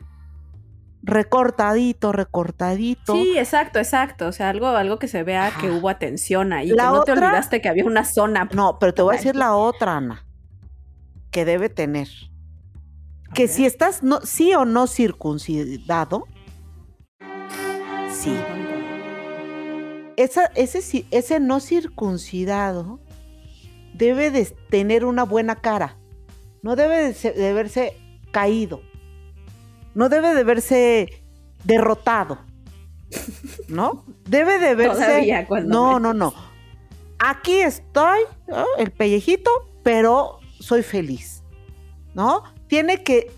recortadito, 1.02 2.12
recortadito. 2.12 3.14
Sí, 3.14 3.36
exacto, 3.38 3.78
exacto. 3.78 4.26
O 4.28 4.32
sea, 4.32 4.50
algo, 4.50 4.68
algo 4.68 4.98
que 4.98 5.08
se 5.08 5.22
vea 5.22 5.50
que 5.60 5.70
hubo 5.70 5.88
atención 5.88 6.52
ahí. 6.52 6.68
La 6.68 6.84
que 6.84 6.90
no 6.90 7.02
te 7.04 7.12
olvidaste 7.12 7.60
que 7.60 7.68
había 7.68 7.84
una 7.84 8.04
zona. 8.04 8.48
No, 8.52 8.78
pero 8.78 8.94
te 8.94 9.02
voy 9.02 9.14
a 9.14 9.16
decir 9.16 9.34
la 9.36 9.54
otra, 9.54 9.96
Ana, 9.96 10.24
que 11.30 11.44
debe 11.44 11.68
tener. 11.70 12.08
Que 13.34 13.48
si 13.48 13.66
estás 13.66 14.02
no, 14.02 14.20
sí 14.20 14.54
o 14.54 14.64
no 14.64 14.86
circuncidado, 14.86 16.26
sí. 18.12 18.38
Esa, 20.18 20.46
ese, 20.56 21.04
ese 21.12 21.38
no 21.40 21.60
circuncidado 21.60 22.98
debe 23.94 24.30
de 24.32 24.44
tener 24.68 25.04
una 25.04 25.22
buena 25.22 25.56
cara. 25.56 25.96
No 26.62 26.74
debe 26.74 26.96
de, 27.04 27.14
se- 27.14 27.32
de 27.32 27.52
verse 27.52 27.96
caído. 28.32 28.82
No 29.94 30.08
debe 30.08 30.34
de 30.34 30.42
verse 30.42 31.22
derrotado. 31.64 32.38
¿No? 33.68 34.04
Debe 34.28 34.58
de 34.58 34.74
verse. 34.74 35.04
Todavía 35.04 35.46
cuando 35.46 35.70
No, 35.72 36.00
no, 36.00 36.12
no. 36.12 36.34
Aquí 37.20 37.60
estoy, 37.60 38.20
¿no? 38.48 38.64
el 38.78 38.90
pellejito, 38.90 39.50
pero 39.84 40.40
soy 40.58 40.82
feliz. 40.82 41.42
¿No? 42.14 42.42
Tiene 42.66 43.04
que 43.04 43.30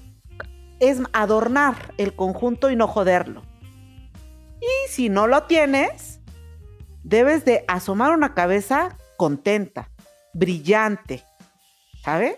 es 0.81 0.99
adornar 1.13 1.93
el 1.99 2.15
conjunto 2.15 2.71
y 2.71 2.77
no 2.77 2.89
joderlo. 2.89 3.43
Y 4.63 4.91
si 4.91 5.11
no 5.11 5.27
lo 5.27 5.43
tienes, 5.45 6.10
debes 7.11 7.45
de 7.45 7.65
asomar 7.69 8.13
una 8.13 8.35
cabeza 8.35 8.97
contenta, 9.17 9.91
brillante, 10.33 11.25
¿sabes? 12.05 12.37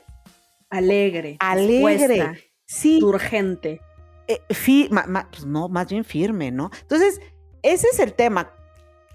Alegre. 0.71 1.37
Alegre. 1.38 2.50
Sí, 2.64 3.00
Urgente. 3.02 3.81
eh, 4.26 4.41
fi- 4.50 4.88
ma- 4.91 5.05
ma- 5.07 5.29
pues 5.31 5.45
no, 5.45 5.69
más 5.69 5.88
bien 5.88 6.05
firme, 6.05 6.50
¿no? 6.50 6.71
Entonces, 6.81 7.21
ese 7.62 7.87
es 7.93 7.99
el 7.99 8.14
tema, 8.14 8.50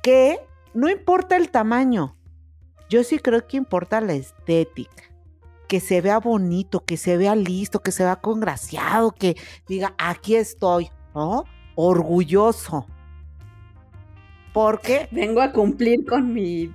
que 0.04 0.40
no 0.76 0.90
importa 0.90 1.36
el 1.36 1.50
tamaño, 1.50 2.16
yo 2.90 3.04
sí 3.04 3.18
creo 3.18 3.48
que 3.48 3.58
importa 3.58 4.00
la 4.00 4.14
estética, 4.14 5.04
que 5.68 5.80
se 5.80 6.02
vea 6.02 6.20
bonito, 6.20 6.86
que 6.86 6.98
se 6.98 7.18
vea 7.18 7.36
listo, 7.36 7.82
que 7.82 7.92
se 7.92 8.04
vea 8.04 8.18
congraciado, 8.18 9.12
que 9.12 9.36
diga, 9.68 9.96
aquí 9.98 10.36
estoy, 10.36 10.92
¿no? 11.16 11.46
Orgulloso. 11.76 12.86
Porque, 14.58 15.08
Vengo 15.12 15.42
a 15.42 15.52
cumplir 15.52 16.04
con 16.04 16.34
mi, 16.34 16.72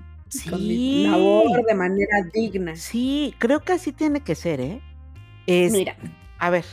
con 0.49 0.61
mi 0.61 1.03
sí, 1.03 1.07
labor 1.09 1.65
de 1.67 1.75
manera 1.75 2.23
digna. 2.33 2.77
sí, 2.77 3.35
creo 3.39 3.59
que 3.59 3.73
así 3.73 3.91
tiene 3.91 4.21
que 4.21 4.37
ser, 4.37 4.61
¿eh? 4.61 4.81
Es, 5.49 5.73
Mira, 5.73 5.97
a 6.39 6.51
ver, 6.51 6.65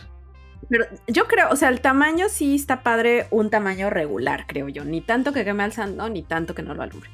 pero 0.69 0.85
yo 1.07 1.25
creo, 1.25 1.49
o 1.49 1.55
sea, 1.55 1.69
el 1.69 1.81
tamaño 1.81 2.27
sí 2.29 2.53
está 2.53 2.83
padre, 2.83 3.25
un 3.31 3.49
tamaño 3.49 3.89
regular, 3.89 4.45
creo 4.47 4.69
yo. 4.69 4.85
Ni 4.85 5.01
tanto 5.01 5.33
que 5.33 5.43
queme 5.43 5.63
alzando, 5.63 6.07
ni 6.09 6.21
tanto 6.21 6.53
que 6.53 6.61
no 6.61 6.75
lo 6.75 6.83
alumbre. 6.83 7.09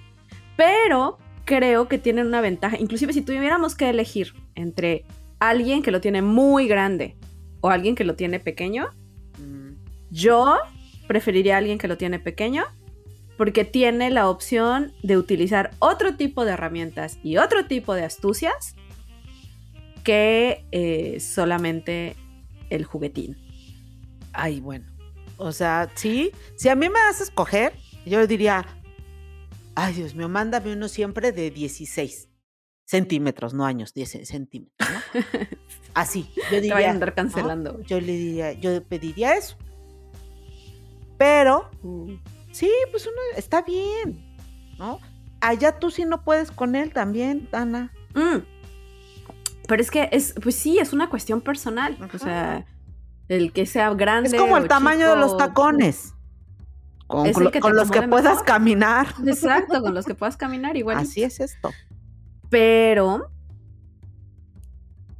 Pero 0.57 1.17
creo 1.45 1.87
que 1.87 1.97
tienen 1.97 2.27
una 2.27 2.41
ventaja. 2.41 2.77
Inclusive 2.77 3.13
si 3.13 3.21
tuviéramos 3.21 3.75
que 3.75 3.89
elegir 3.89 4.33
entre 4.55 5.05
alguien 5.39 5.81
que 5.81 5.91
lo 5.91 6.01
tiene 6.01 6.21
muy 6.21 6.67
grande 6.67 7.15
o 7.61 7.69
alguien 7.69 7.95
que 7.95 8.03
lo 8.03 8.15
tiene 8.15 8.41
pequeño, 8.41 8.89
mm, 9.39 9.69
yo 10.11 10.57
preferiría 11.07 11.55
a 11.55 11.59
alguien 11.59 11.77
que 11.77 11.87
lo 11.87 11.97
tiene 11.97 12.19
pequeño 12.19 12.65
porque 13.37 13.65
tiene 13.65 14.09
la 14.09 14.29
opción 14.29 14.93
de 15.03 15.17
utilizar 15.17 15.71
otro 15.79 16.15
tipo 16.15 16.45
de 16.45 16.51
herramientas 16.53 17.19
y 17.23 17.37
otro 17.37 17.65
tipo 17.65 17.93
de 17.93 18.03
astucias 18.03 18.75
que 20.03 20.65
eh, 20.71 21.19
solamente 21.19 22.15
el 22.69 22.85
juguetín. 22.85 23.37
Ay, 24.33 24.59
bueno. 24.61 24.85
O 25.37 25.51
sea, 25.51 25.89
sí, 25.95 26.31
si 26.55 26.69
a 26.69 26.75
mí 26.75 26.87
me 26.87 26.99
das 26.99 27.19
a 27.19 27.23
escoger, 27.23 27.73
yo 28.05 28.25
diría, 28.27 28.65
ay, 29.75 29.93
Dios 29.95 30.15
mío, 30.15 30.29
mándame 30.29 30.71
uno 30.73 30.87
siempre 30.87 31.31
de 31.31 31.51
16 31.51 32.29
centímetros, 32.85 33.53
no 33.53 33.65
años, 33.65 33.93
10 33.93 34.27
centímetros, 34.27 34.89
¿no? 34.89 35.21
Así, 35.95 36.29
yo 36.35 36.43
Te 36.49 36.55
diría, 36.61 36.73
vayan 36.75 36.89
a 36.89 36.93
andar 36.93 37.13
cancelando. 37.15 37.81
yo 37.83 37.99
le 37.99 38.13
diría, 38.13 38.53
yo 38.53 38.83
pediría 38.83 39.35
eso. 39.35 39.57
Pero, 41.17 41.69
Mm. 41.81 42.15
Sí, 42.55 42.71
pues 42.91 43.05
uno 43.05 43.15
está 43.37 43.61
bien, 43.61 44.37
¿no? 44.77 44.99
Allá 45.41 45.79
tú 45.79 45.91
sí 45.91 46.05
no 46.05 46.23
puedes 46.23 46.51
con 46.51 46.75
él 46.75 46.91
también, 46.91 47.47
Ana. 47.51 47.91
Mm. 48.13 48.39
Pero 49.67 49.81
es 49.81 49.91
que 49.91 50.09
es, 50.11 50.33
pues 50.41 50.55
sí, 50.55 50.79
es 50.79 50.93
una 50.93 51.09
cuestión 51.09 51.41
personal. 51.41 51.97
Ajá. 51.99 52.09
O 52.13 52.19
sea, 52.19 52.65
el 53.27 53.51
que 53.51 53.65
sea 53.65 53.93
grande. 53.93 54.29
Es 54.29 54.35
como 54.35 54.57
el 54.57 54.67
tamaño 54.67 55.09
de 55.09 55.15
los 55.17 55.37
tacones. 55.37 56.13
Con, 57.07 57.25
que 57.51 57.59
los 57.59 57.91
que 57.91 58.01
puedas 58.03 58.31
mejor. 58.33 58.45
caminar. 58.45 59.07
Exacto, 59.27 59.81
con 59.81 59.93
los 59.93 60.05
que 60.05 60.15
puedas 60.15 60.37
caminar 60.37 60.75
igual. 60.77 60.97
Así 60.97 61.23
es 61.23 61.39
esto. 61.39 61.71
Pero 62.49 63.29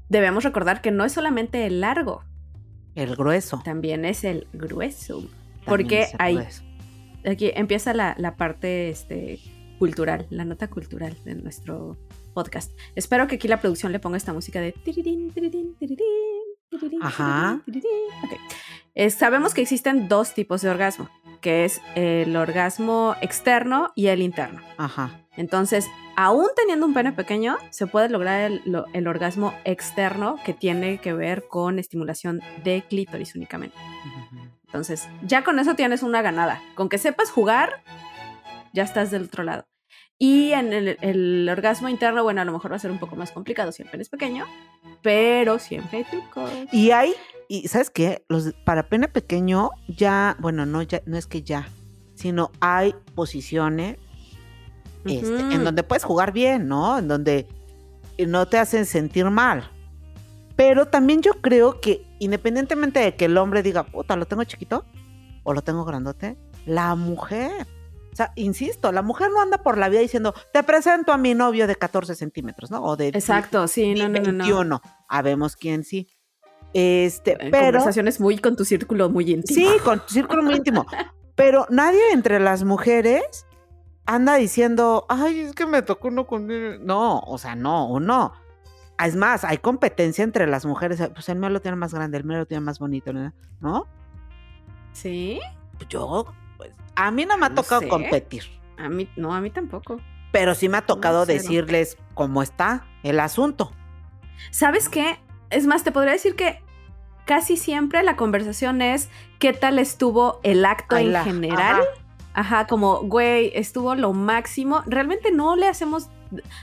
debemos 0.10 0.44
recordar 0.44 0.82
que 0.82 0.92
no 0.92 1.06
es 1.06 1.12
solamente 1.14 1.66
el 1.66 1.82
largo, 1.82 2.24
El 2.96 3.16
grueso. 3.16 3.62
también 3.64 4.06
es 4.06 4.24
el 4.24 4.48
grueso. 4.54 5.18
también 5.20 5.66
Porque 5.66 6.02
es 6.04 6.14
el 6.14 6.18
hay- 6.20 6.36
grueso. 6.36 6.64
Aquí 7.26 7.52
empieza 7.56 7.94
la, 7.94 8.16
la 8.18 8.36
parte 8.36 8.90
este, 8.90 9.40
cultural, 9.80 10.28
la 10.30 10.46
nota 10.46 10.70
cultural 10.70 11.18
de 11.24 11.36
nuestro 11.36 11.98
podcast. 12.34 12.72
Espero 12.96 13.28
que 13.28 13.36
aquí 13.36 13.48
la 13.48 13.60
producción 13.62 13.92
le 13.92 14.00
ponga 14.00 14.18
esta 14.18 14.34
música 14.34 14.60
de... 14.62 14.72
tirirín, 14.74 15.32
tirirín, 15.32 15.76
tirirín, 15.78 15.98
tirirín, 16.70 17.00
Ajá. 17.04 17.62
tirirín, 17.66 17.82
tirirín. 17.84 18.10
Ok. 18.24 18.54
Eh, 18.96 19.10
sabemos 19.10 19.54
que 19.54 19.62
existen 19.62 20.08
dos 20.08 20.34
tipos 20.34 20.62
de 20.62 20.70
orgasmo, 20.70 21.10
que 21.42 21.66
es 21.66 21.82
el 21.96 22.36
orgasmo 22.36 23.16
externo 23.22 23.92
y 23.96 24.08
el 24.08 24.22
interno. 24.22 24.62
Ajá. 24.78 25.22
Entonces, 25.38 25.86
aún 26.16 26.48
teniendo 26.56 26.86
un 26.86 26.94
pene 26.94 27.12
pequeño, 27.12 27.58
se 27.70 27.88
puede 27.88 28.08
lograr 28.08 28.40
el, 28.50 28.62
lo- 28.66 28.86
el 28.94 29.08
orgasmo 29.08 29.54
externo 29.66 30.38
que 30.46 30.54
tiene 30.54 31.00
que 31.00 31.12
ver 31.14 31.46
con 31.50 31.78
estimulación 31.78 32.40
de 32.64 32.84
clítoris 32.88 33.36
únicamente. 33.36 33.76
Entonces, 34.76 35.08
ya 35.26 35.46
con 35.46 35.58
eso 35.58 35.76
tienes 35.76 36.04
una 36.04 36.22
ganada. 36.22 36.62
Con 36.76 36.90
que 36.90 36.98
sepas 36.98 37.32
jugar, 37.32 37.82
ya 38.74 38.84
estás 38.84 39.10
del 39.10 39.24
otro 39.24 39.44
lado. 39.46 39.66
Y 40.20 40.52
en 40.52 40.74
el, 40.74 40.98
el 41.00 41.48
orgasmo 41.50 41.88
interno, 41.88 42.24
bueno, 42.24 42.42
a 42.42 42.46
lo 42.46 42.52
mejor 42.52 42.74
va 42.74 42.76
a 42.76 42.80
ser 42.80 42.92
un 42.92 43.00
poco 43.00 43.16
más 43.16 43.32
complicado 43.32 43.72
si 43.72 43.84
el 43.84 43.90
pene 43.90 44.04
es 44.04 44.10
pequeño, 44.10 44.46
pero 45.02 45.60
siempre 45.60 46.00
hay 46.00 46.04
trucos. 46.04 46.52
Y 46.74 46.92
hay, 46.92 47.14
y 47.48 47.70
¿sabes 47.70 47.90
qué? 47.90 48.26
Los 48.28 48.54
para 48.66 48.90
pene 48.90 49.08
pequeño 49.08 49.70
ya, 49.88 50.36
bueno, 50.40 50.66
no 50.66 50.82
ya 50.82 51.02
no 51.06 51.16
es 51.16 51.26
que 51.26 51.42
ya, 51.42 51.70
sino 52.16 52.52
hay 52.60 52.94
posiciones 53.16 53.98
este, 55.06 55.36
Ujú. 55.36 55.52
en 55.52 55.64
donde 55.64 55.84
puedes 55.84 56.04
jugar 56.04 56.34
bien, 56.34 56.68
¿no? 56.68 57.00
En 57.00 57.08
donde 57.08 57.48
no 58.28 58.46
te 58.46 58.58
hacen 58.58 58.86
sentir 58.86 59.30
mal. 59.30 59.72
Pero 60.56 60.88
también 60.88 61.22
yo 61.22 61.34
creo 61.42 61.82
que 61.82 62.06
independientemente 62.20 63.00
de 63.00 63.16
que 63.16 63.26
el 63.26 63.38
hombre 63.38 63.62
diga, 63.64 63.84
puta, 63.84 64.16
lo 64.16 64.26
tengo 64.26 64.44
chiquito 64.44 64.86
o 65.44 65.54
lo 65.54 65.62
tengo 65.62 65.86
grandote, 65.86 66.38
la 66.66 66.96
mujer, 66.96 67.68
o 68.12 68.16
sea, 68.16 68.32
insisto, 68.36 68.92
la 68.92 69.02
mujer 69.02 69.30
no 69.32 69.42
anda 69.42 69.60
por 69.60 69.78
la 69.78 69.90
vida 69.90 70.00
diciendo, 70.00 70.34
te 70.54 70.64
presento 70.64 71.12
a 71.12 71.18
mi 71.18 71.34
novio 71.34 71.68
de 71.68 71.76
14 71.76 72.16
centímetros, 72.16 72.72
¿no? 72.72 72.82
O 72.82 72.96
de 72.96 73.10
Exacto, 73.10 73.68
sí, 73.68 73.94
no, 73.94 74.08
no, 74.08 74.20
no, 74.20 74.32
no. 74.32 74.38
21. 74.46 74.82
Habemos 75.10 75.56
quién 75.56 75.84
sí. 75.84 76.08
Este, 76.74 77.34
Eh, 77.34 77.52
pero 77.52 77.78
Conversaciones 77.80 78.20
muy 78.20 78.38
con 78.38 78.56
tu 78.56 78.66
círculo 78.66 79.10
muy 79.10 79.32
íntimo. 79.32 79.56
sí, 79.56 79.78
con 79.84 80.00
tu 80.00 80.14
círculo 80.14 80.44
muy 80.44 80.56
íntimo. 80.56 80.86
Pero 81.36 81.68
nadie 81.70 82.00
entre 82.12 82.40
las 82.40 82.64
mujeres 82.64 83.46
anda 84.06 84.36
diciendo, 84.36 85.06
ay, 85.10 85.42
es 85.42 85.54
que 85.54 85.66
me 85.66 85.82
tocó 85.82 86.08
uno 86.08 86.26
con. 86.28 86.50
él". 86.50 86.86
No, 86.86 87.20
o 87.20 87.38
sea, 87.38 87.56
no, 87.56 87.88
o 87.88 88.00
no. 88.00 88.34
Es 89.04 89.16
más, 89.16 89.44
hay 89.44 89.58
competencia 89.58 90.24
entre 90.24 90.48
las 90.48 90.66
mujeres. 90.66 91.02
Pues 91.14 91.28
el 91.30 91.38
mío 91.38 91.50
lo 91.50 91.62
tiene 91.62 91.76
más 91.78 91.94
grande, 91.94 92.18
el 92.18 92.24
mío 92.24 92.38
lo 92.38 92.46
tiene 92.46 92.62
más 92.62 92.80
bonito, 92.80 93.12
¿no? 93.60 93.88
Sí, 94.94 95.40
Pues 95.78 95.90
Yo, 95.90 96.26
pues, 96.58 96.72
a 96.96 97.12
mí 97.12 97.26
no 97.26 97.38
me 97.38 97.48
ha 97.48 97.50
No 97.50 97.56
tocado 97.56 97.82
sé. 97.82 97.88
competir. 97.90 98.44
a 98.78 98.88
mí, 98.90 99.10
no, 99.18 99.34
a 99.34 99.42
mí 99.42 99.50
tampoco. 99.50 99.98
Pero 100.32 100.54
sí 100.56 100.68
me 100.70 100.78
ha 100.78 100.86
tocado 100.86 101.26
decirles 101.26 101.98
cómo 102.14 102.42
está 102.42 102.86
el 103.04 103.20
asunto. 103.20 103.72
¿Sabes 104.52 104.90
qué? 104.90 105.18
Es 105.50 105.66
más, 105.66 105.84
te 105.84 105.92
podría 105.92 106.12
decir 106.14 106.36
que 106.36 106.62
casi 107.26 107.56
siempre 107.58 108.04
la 108.04 108.16
conversación 108.18 108.82
es 108.82 109.10
qué 109.40 109.54
tal 109.54 109.80
estuvo 109.80 110.40
el 110.44 110.66
acto 110.66 110.96
Ay, 110.98 111.06
en 111.08 111.14
la- 111.14 111.24
general. 111.24 111.60
ajá. 111.82 111.84
Ajá, 112.38 112.68
como, 112.68 113.00
güey, 113.04 113.52
estuvo 113.56 113.96
lo 113.96 114.12
máximo. 114.12 114.84
Realmente 114.88 115.32
no 115.32 115.56
le 115.56 115.70
hacemos, 115.70 116.10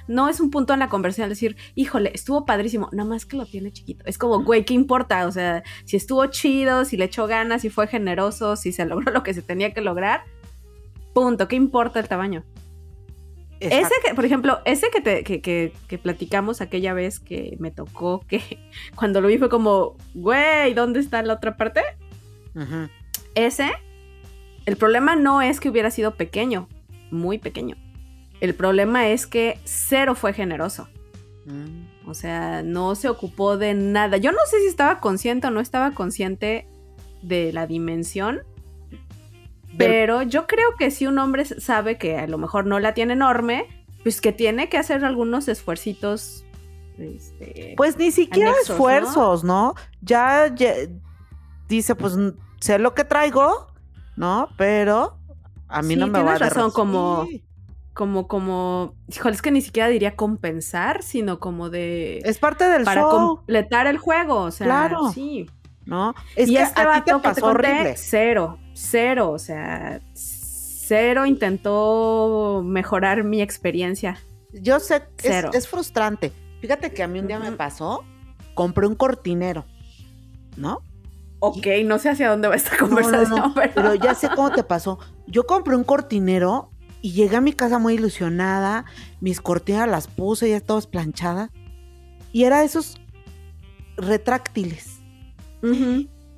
no 0.09 0.29
es 0.29 0.41
un 0.41 0.51
punto 0.51 0.73
en 0.73 0.81
la 0.81 0.89
conversación 0.89 1.29
decir, 1.29 1.57
híjole, 1.75 2.11
estuvo 2.15 2.45
padrísimo, 2.45 2.89
nada 2.93 3.09
más 3.09 3.27
que 3.27 3.37
lo 3.37 3.47
tiene 3.47 3.73
chiquito. 3.73 4.05
Es 4.07 4.19
como, 4.19 4.43
güey, 4.43 4.65
¿qué 4.65 4.75
importa? 4.75 5.27
O 5.27 5.33
sea, 5.33 5.63
si 5.85 5.97
estuvo 5.97 6.25
chido, 6.27 6.85
si 6.85 6.97
le 6.97 7.05
echó 7.05 7.27
ganas, 7.27 7.63
si 7.63 7.71
fue 7.71 7.87
generoso, 7.87 8.57
si 8.57 8.73
se 8.73 8.85
logró 8.87 9.13
lo 9.13 9.23
que 9.23 9.35
se 9.35 9.43
tenía 9.43 9.73
que 9.73 9.81
lograr, 9.81 10.25
punto, 11.15 11.49
¿qué 11.49 11.57
importa 11.57 12.01
el 12.01 12.09
tamaño? 12.09 12.45
Ese 13.61 13.95
que, 14.05 14.13
por 14.15 14.25
ejemplo, 14.25 14.59
ese 14.65 14.91
que, 14.91 15.01
te, 15.01 15.23
que, 15.23 15.41
que, 15.41 15.73
que, 15.87 15.97
platicamos 15.97 16.61
aquella 16.61 16.95
vez 16.95 17.21
que 17.21 17.57
me 17.61 17.71
tocó, 17.71 18.21
que 18.29 18.59
cuando 18.97 19.21
lo 19.21 19.29
vi 19.29 19.39
fue 19.39 19.49
como, 19.49 19.97
güey, 20.15 20.75
¿dónde 20.75 21.01
está 21.01 21.23
la 21.23 21.35
otra 21.35 21.57
parte? 21.57 21.81
Ese, 23.35 23.71
el 24.67 24.77
problema 24.77 25.17
no 25.17 25.43
es 25.43 25.61
que 25.61 25.71
hubiera 25.71 25.91
sido 25.91 26.17
pequeño, 26.17 26.69
muy 27.11 27.39
pequeño. 27.39 27.77
El 28.43 28.57
problema 28.57 29.07
es 29.07 29.29
que 29.29 29.61
cero 29.63 30.17
fue 30.17 30.33
generoso. 30.33 30.89
Mm. 31.47 32.09
O 32.09 32.13
sea, 32.13 32.65
no 32.65 32.97
se 32.97 33.09
ocupó 33.09 33.57
de 33.57 33.73
nada. 33.73 34.17
Yo 34.17 34.33
no 34.33 34.41
sé 34.51 34.59
si 34.59 34.67
estaba 34.67 34.99
consciente 34.99 35.47
o 35.47 35.51
no 35.53 35.61
estaba 35.61 35.93
consciente 35.93 36.67
de 37.23 37.53
la 37.53 37.69
dimensión. 37.69 38.43
Pero 39.79 40.23
yo 40.23 40.49
creo 40.49 40.75
que 40.77 40.91
si 40.91 41.07
un 41.07 41.21
hombre 41.21 41.45
sabe 41.45 41.99
que 41.99 42.19
a 42.19 42.27
lo 42.27 42.37
mejor 42.37 42.67
no 42.67 42.81
la 42.81 42.95
tiene 42.95 43.13
enorme, 43.13 43.87
pues 44.03 44.21
que 44.21 44.33
tiene 44.33 44.69
que 44.69 44.77
hacer 44.77 45.05
algunos 45.05 45.47
esfuercitos. 45.47 46.45
Este, 46.99 47.75
pues 47.77 47.97
ni 47.97 48.11
siquiera 48.11 48.53
esfuerzos, 48.61 49.45
¿no? 49.45 49.77
Ya, 50.01 50.53
dice, 51.69 51.95
pues 51.95 52.19
sé 52.59 52.81
lo 52.81 52.93
que 52.93 53.05
traigo, 53.05 53.69
¿no? 54.17 54.49
Pero 54.57 55.17
a 55.69 55.81
mí 55.81 55.95
no 55.95 56.09
me 56.09 56.25
va 56.25 56.35
a 56.35 56.39
razón, 56.39 56.73
como, 56.73 57.29
como, 57.95 58.27
como, 58.27 58.95
híjole, 59.09 59.35
es 59.35 59.43
que 59.43 59.51
ni 59.51 59.61
siquiera 59.61 59.89
diría 59.89 60.17
compensar, 60.17 61.03
sino 61.03 61.41
como 61.41 61.69
de... 61.69 62.19
Es 62.25 62.39
parte 62.39 62.65
del 62.65 62.85
para 62.85 63.03
completar 63.03 63.87
el 63.87 63.99
juego, 63.99 64.37
o 64.43 64.51
sea, 64.51 64.67
claro. 64.67 65.13
sí. 65.13 65.49
¿No? 65.85 66.15
Es 66.37 66.49
y 66.49 66.55
que 66.55 66.63
este 66.63 66.81
a 66.81 67.05
ti 67.05 67.11
te 67.13 67.19
pasó 67.19 67.47
horrible. 67.47 67.95
Cero, 67.97 68.59
cero, 68.73 69.33
o 69.33 69.39
sea, 69.39 70.01
cero 70.15 71.27
intentó 71.27 72.63
mejorar 72.65 73.25
mi 73.25 73.43
experiencia. 73.43 74.17
Yo 74.53 74.79
sé, 74.79 75.03
es, 75.23 75.45
es, 75.53 75.69
frustrante. 75.69 76.33
Fíjate 76.61 76.93
que 76.93 77.03
a 77.03 77.09
mí 77.09 77.19
un 77.19 77.27
día 77.27 77.41
me 77.41 77.51
pasó, 77.53 78.05
compré 78.55 78.87
un 78.87 78.95
cortinero, 78.95 79.65
¿no? 80.57 80.83
Ok, 81.41 81.67
no 81.85 81.99
sé 81.99 82.11
hacia 82.11 82.31
dónde 82.31 82.47
va 82.47 82.55
esta 82.55 82.77
conversación, 82.77 83.53
pero... 83.55 83.73
pero 83.75 83.95
ya 83.97 84.15
sé 84.15 84.29
cómo 84.29 84.53
te 84.53 84.63
pasó. 84.63 85.01
Yo 85.27 85.45
compré 85.47 85.75
un 85.75 85.83
cortinero 85.83 86.72
y 87.03 87.13
llegué 87.13 87.37
a 87.37 87.41
mi 87.41 87.53
casa 87.53 87.79
muy 87.79 87.95
ilusionada, 87.95 88.85
mis 89.21 89.41
cortinas 89.41 89.89
las 89.89 90.07
puse 90.07 90.49
ya 90.49 90.61
todas 90.61 90.87
planchadas. 90.87 91.51
Y 92.31 92.45
era 92.45 92.63
esos 92.63 92.99
retráctiles. 93.97 95.01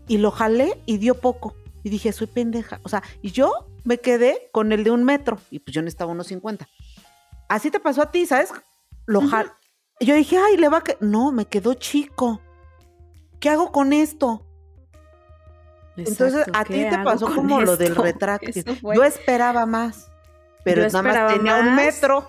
Y 0.08 0.18
lo 0.18 0.30
jalé 0.30 0.80
y 0.86 0.96
dio 0.96 1.20
poco. 1.20 1.54
Y 1.82 1.90
dije, 1.90 2.12
soy 2.12 2.26
pendeja. 2.26 2.80
O 2.82 2.88
sea, 2.88 3.02
y 3.20 3.30
yo 3.30 3.68
me 3.84 3.98
quedé 3.98 4.48
con 4.52 4.72
el 4.72 4.84
de 4.84 4.90
un 4.90 5.04
metro. 5.04 5.38
Y 5.50 5.58
pues 5.58 5.74
yo 5.74 5.82
necesitaba 5.82 6.12
unos 6.12 6.28
50. 6.28 6.66
Así 7.48 7.70
te 7.70 7.78
pasó 7.78 8.02
a 8.02 8.10
ti, 8.10 8.26
¿sabes? 8.26 8.50
Lo 9.04 9.20
jalé. 9.28 9.50
Yo 10.00 10.14
dije, 10.14 10.38
ay, 10.38 10.56
le 10.56 10.70
va 10.70 10.78
a 10.78 10.82
que. 10.82 10.96
No, 11.00 11.30
me 11.30 11.44
quedó 11.44 11.74
chico. 11.74 12.40
¿Qué 13.38 13.50
hago 13.50 13.70
con 13.70 13.92
esto? 13.92 14.46
Entonces, 15.96 16.46
a 16.54 16.64
ti 16.64 16.86
te 16.88 16.98
pasó 17.04 17.32
como 17.32 17.60
lo 17.60 17.76
del 17.76 17.94
retráctil. 17.96 18.64
Yo 18.82 19.04
esperaba 19.04 19.66
más 19.66 20.10
pero 20.64 20.82
nada 20.82 21.02
más 21.02 21.34
tenía 21.34 21.56
un 21.56 21.76
metro. 21.76 22.28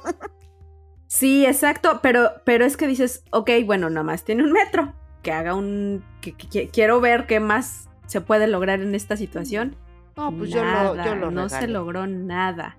Sí, 1.07 1.45
exacto, 1.45 1.99
pero, 2.01 2.31
pero 2.43 2.65
es 2.65 2.75
que 2.75 2.87
dices, 2.87 3.23
ok, 3.31 3.49
bueno, 3.65 3.89
nada 3.89 4.03
más 4.03 4.23
tiene 4.23 4.43
un 4.43 4.51
metro, 4.51 4.93
que 5.21 5.31
haga 5.31 5.55
un, 5.55 6.03
que, 6.19 6.33
quiero 6.33 6.99
ver 6.99 7.25
qué 7.25 7.39
más 7.39 7.89
se 8.05 8.21
puede 8.21 8.47
lograr 8.47 8.81
en 8.81 8.93
esta 8.95 9.15
situación. 9.15 9.77
No, 10.17 10.35
pues 10.35 10.49
yo 10.49 10.63
lo, 10.63 10.95
yo 11.03 11.15
lo 11.15 11.31
No 11.31 11.49
se 11.49 11.67
logró 11.67 12.07
nada. 12.07 12.77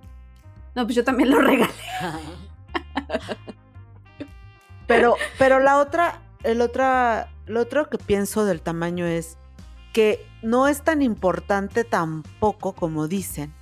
No, 0.74 0.84
pues 0.84 0.94
yo 0.94 1.04
también 1.04 1.30
lo 1.30 1.40
regalé. 1.40 1.72
pero, 4.86 5.16
pero 5.38 5.58
la 5.58 5.78
otra, 5.78 6.20
el 6.42 6.60
otra, 6.60 7.30
lo 7.46 7.60
otro 7.60 7.88
que 7.88 7.98
pienso 7.98 8.44
del 8.44 8.60
tamaño 8.60 9.06
es 9.06 9.38
que 9.94 10.26
no 10.42 10.68
es 10.68 10.82
tan 10.82 11.00
importante 11.00 11.84
tampoco 11.84 12.74
como 12.74 13.08
dicen 13.08 13.54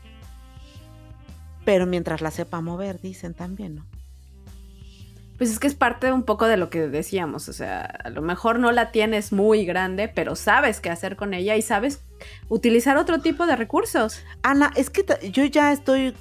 pero 1.64 1.86
mientras 1.86 2.20
la 2.20 2.30
sepa 2.30 2.60
mover, 2.60 3.00
dicen 3.00 3.34
también, 3.34 3.76
¿no? 3.76 3.86
Pues 5.36 5.50
es 5.50 5.58
que 5.58 5.66
es 5.66 5.74
parte 5.74 6.12
un 6.12 6.22
poco 6.22 6.46
de 6.46 6.56
lo 6.56 6.70
que 6.70 6.86
decíamos, 6.86 7.48
o 7.48 7.52
sea, 7.52 7.80
a 7.80 8.10
lo 8.10 8.22
mejor 8.22 8.60
no 8.60 8.70
la 8.70 8.92
tienes 8.92 9.32
muy 9.32 9.64
grande, 9.64 10.06
pero 10.08 10.36
sabes 10.36 10.80
qué 10.80 10.90
hacer 10.90 11.16
con 11.16 11.34
ella 11.34 11.56
y 11.56 11.62
sabes 11.62 12.00
utilizar 12.48 12.96
otro 12.96 13.18
tipo 13.18 13.44
de 13.46 13.56
recursos. 13.56 14.22
Ana, 14.42 14.70
es 14.76 14.90
que 14.90 15.04
yo 15.32 15.44
ya 15.44 15.72
estoy 15.72 16.14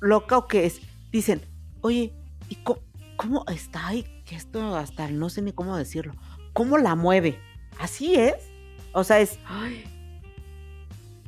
loca 0.00 0.38
o 0.38 0.48
qué 0.48 0.66
es. 0.66 0.80
Dicen, 1.12 1.40
oye, 1.82 2.12
¿y 2.48 2.58
cómo, 3.16 3.44
está 3.46 3.86
ahí? 3.86 4.04
Que 4.26 4.34
esto 4.34 4.76
hasta 4.76 5.08
no 5.08 5.30
sé 5.30 5.42
ni 5.42 5.52
cómo 5.52 5.76
decirlo. 5.76 6.14
¿Cómo 6.52 6.78
la 6.78 6.96
mueve? 6.96 7.38
¿Así 7.78 8.16
es? 8.16 8.34
O 8.92 9.04
sea, 9.04 9.20
es... 9.20 9.38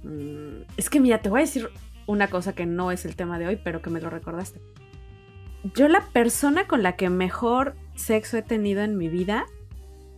Mm, 0.03 0.63
es 0.77 0.91
que 0.91 0.99
mira, 0.99 1.23
te 1.23 1.29
voy 1.29 1.41
a 1.41 1.45
decir 1.45 1.71
una 2.07 2.29
cosa 2.29 2.55
que 2.55 2.67
no 2.67 2.91
es 2.91 3.05
el 3.05 3.17
tema 3.17 3.39
de 3.39 3.47
hoy, 3.47 3.59
pero 3.63 3.83
que 3.83 3.91
me 3.91 4.01
lo 4.01 4.11
recordaste. 4.11 4.61
Yo 5.75 5.89
la 5.89 6.03
persona 6.03 6.67
con 6.67 6.83
la 6.83 6.97
que 6.97 7.09
mejor 7.09 7.75
sexo 7.95 8.37
he 8.37 8.43
tenido 8.43 8.83
en 8.83 8.99
mi 8.99 9.09
vida, 9.09 9.47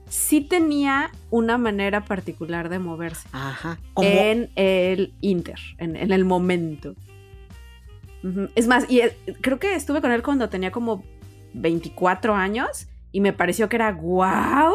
sí 0.08 0.40
tenía 0.40 1.10
una 1.30 1.58
manera 1.58 2.04
particular 2.04 2.68
de 2.68 2.78
moverse. 2.78 3.28
Ajá. 3.32 3.78
En 4.00 4.50
el 4.56 5.14
inter, 5.20 5.58
en, 5.78 5.96
el 5.96 6.24
momento. 6.24 6.94
Es 8.56 8.66
más, 8.66 8.90
y 8.90 9.02
creo 9.40 9.60
que 9.60 9.74
estuve 9.74 10.00
con 10.00 10.10
él 10.10 10.22
cuando 10.22 10.48
tenía 10.48 10.72
como 10.72 11.04
24 11.54 12.34
años 12.34 12.88
y 13.12 13.20
me 13.20 13.32
pareció 13.32 13.68
que 13.68 13.76
era 13.76 13.92
wow. 13.92 14.74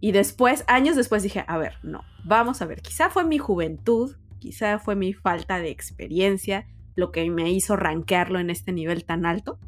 Y 0.00 0.12
después, 0.12 0.64
años 0.68 0.94
después 0.94 1.22
dije, 1.22 1.44
a 1.48 1.58
ver, 1.58 1.78
no, 1.82 2.04
vamos 2.24 2.62
a 2.62 2.66
ver, 2.66 2.80
quizá 2.82 3.10
fue 3.10 3.24
mi 3.24 3.38
juventud 3.38 4.14
quizá 4.46 4.78
fue 4.78 4.94
mi 4.94 5.12
falta 5.12 5.58
de 5.58 5.70
experiencia 5.70 6.68
lo 6.94 7.10
que 7.10 7.28
me 7.28 7.50
hizo 7.50 7.74
rankearlo 7.74 8.38
en 8.38 8.48
este 8.48 8.70
nivel 8.70 9.04
tan 9.04 9.26
alto. 9.26 9.58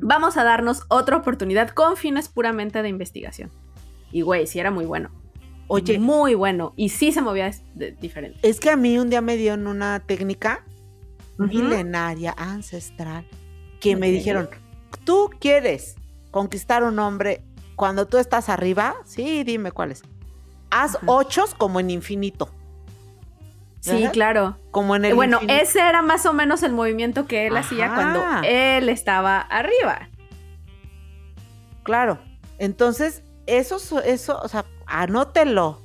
Vamos 0.00 0.36
a 0.36 0.44
darnos 0.44 0.84
otra 0.88 1.16
oportunidad 1.16 1.70
con 1.70 1.96
fines 1.96 2.28
puramente 2.28 2.80
de 2.80 2.88
investigación. 2.88 3.50
Y 4.12 4.22
güey, 4.22 4.46
sí 4.46 4.60
era 4.60 4.70
muy 4.70 4.84
bueno. 4.84 5.10
Oye, 5.66 5.98
muy 5.98 6.34
bueno. 6.34 6.74
Y 6.76 6.90
sí 6.90 7.10
se 7.10 7.22
movía 7.22 7.50
diferente. 8.00 8.38
Es 8.48 8.60
que 8.60 8.70
a 8.70 8.76
mí 8.76 8.98
un 8.98 9.10
día 9.10 9.20
me 9.20 9.36
dieron 9.36 9.66
una 9.66 9.98
técnica 9.98 10.64
milenaria, 11.38 12.32
ancestral, 12.38 13.26
que 13.80 13.96
me 13.96 14.12
dijeron, 14.12 14.48
tú 15.04 15.28
quieres 15.40 15.96
conquistar 16.30 16.84
un 16.84 17.00
hombre 17.00 17.44
cuando 17.74 18.06
tú 18.06 18.18
estás 18.18 18.48
arriba, 18.48 18.94
sí, 19.04 19.42
dime 19.42 19.72
cuáles. 19.72 20.02
Haz 20.70 20.98
ochos 21.06 21.56
como 21.56 21.80
en 21.80 21.90
infinito. 21.90 22.48
Sí, 23.82 24.08
claro. 24.12 24.56
Como 24.70 24.94
en 24.94 25.04
el 25.04 25.14
Bueno, 25.14 25.40
ese 25.48 25.80
era 25.80 26.02
más 26.02 26.24
o 26.24 26.32
menos 26.32 26.62
el 26.62 26.72
movimiento 26.72 27.26
que 27.26 27.48
él 27.48 27.56
hacía 27.56 27.92
cuando 27.92 28.22
él 28.44 28.88
estaba 28.88 29.40
arriba. 29.40 30.08
Claro. 31.82 32.20
Entonces, 32.58 33.24
eso, 33.46 34.00
eso, 34.02 34.38
o 34.40 34.48
sea, 34.48 34.64
anótelo. 34.86 35.80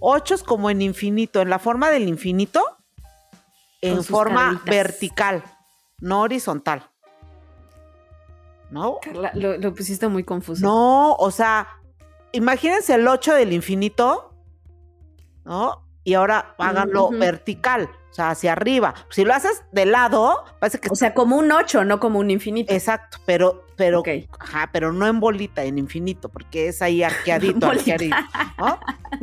Ochos 0.00 0.42
como 0.42 0.70
en 0.70 0.82
infinito, 0.82 1.40
en 1.40 1.48
la 1.48 1.60
forma 1.60 1.88
del 1.88 2.08
infinito, 2.08 2.62
en 3.80 4.02
forma 4.02 4.60
vertical, 4.66 5.44
no 6.00 6.22
horizontal. 6.22 6.90
¿No? 8.70 8.98
Carla, 9.00 9.30
lo, 9.34 9.56
lo, 9.56 9.72
pusiste 9.72 10.08
muy 10.08 10.24
confuso. 10.24 10.66
No, 10.66 11.14
o 11.14 11.30
sea, 11.30 11.68
imagínense 12.32 12.94
el 12.94 13.06
8 13.06 13.34
del 13.34 13.52
infinito, 13.52 14.34
¿no? 15.44 15.85
Y 16.06 16.14
ahora 16.14 16.54
háganlo 16.58 17.10
vertical, 17.10 17.90
o 18.12 18.14
sea, 18.14 18.30
hacia 18.30 18.52
arriba. 18.52 18.94
Si 19.10 19.24
lo 19.24 19.34
haces 19.34 19.64
de 19.72 19.86
lado, 19.86 20.44
parece 20.60 20.78
que... 20.78 20.88
O 20.88 20.94
sea, 20.94 21.14
como 21.14 21.36
un 21.36 21.50
8, 21.50 21.84
no 21.84 21.98
como 21.98 22.20
un 22.20 22.30
infinito. 22.30 22.72
Exacto, 22.72 23.18
pero, 23.26 23.66
pero, 23.74 24.04
ajá, 24.38 24.70
pero 24.72 24.92
no 24.92 25.08
en 25.08 25.18
bolita, 25.18 25.64
en 25.64 25.78
infinito, 25.78 26.28
porque 26.28 26.68
es 26.68 26.80
ahí 26.80 27.02
arqueadito, 27.02 27.66
arqueadito, 27.66 28.14
¿no? 28.58 28.78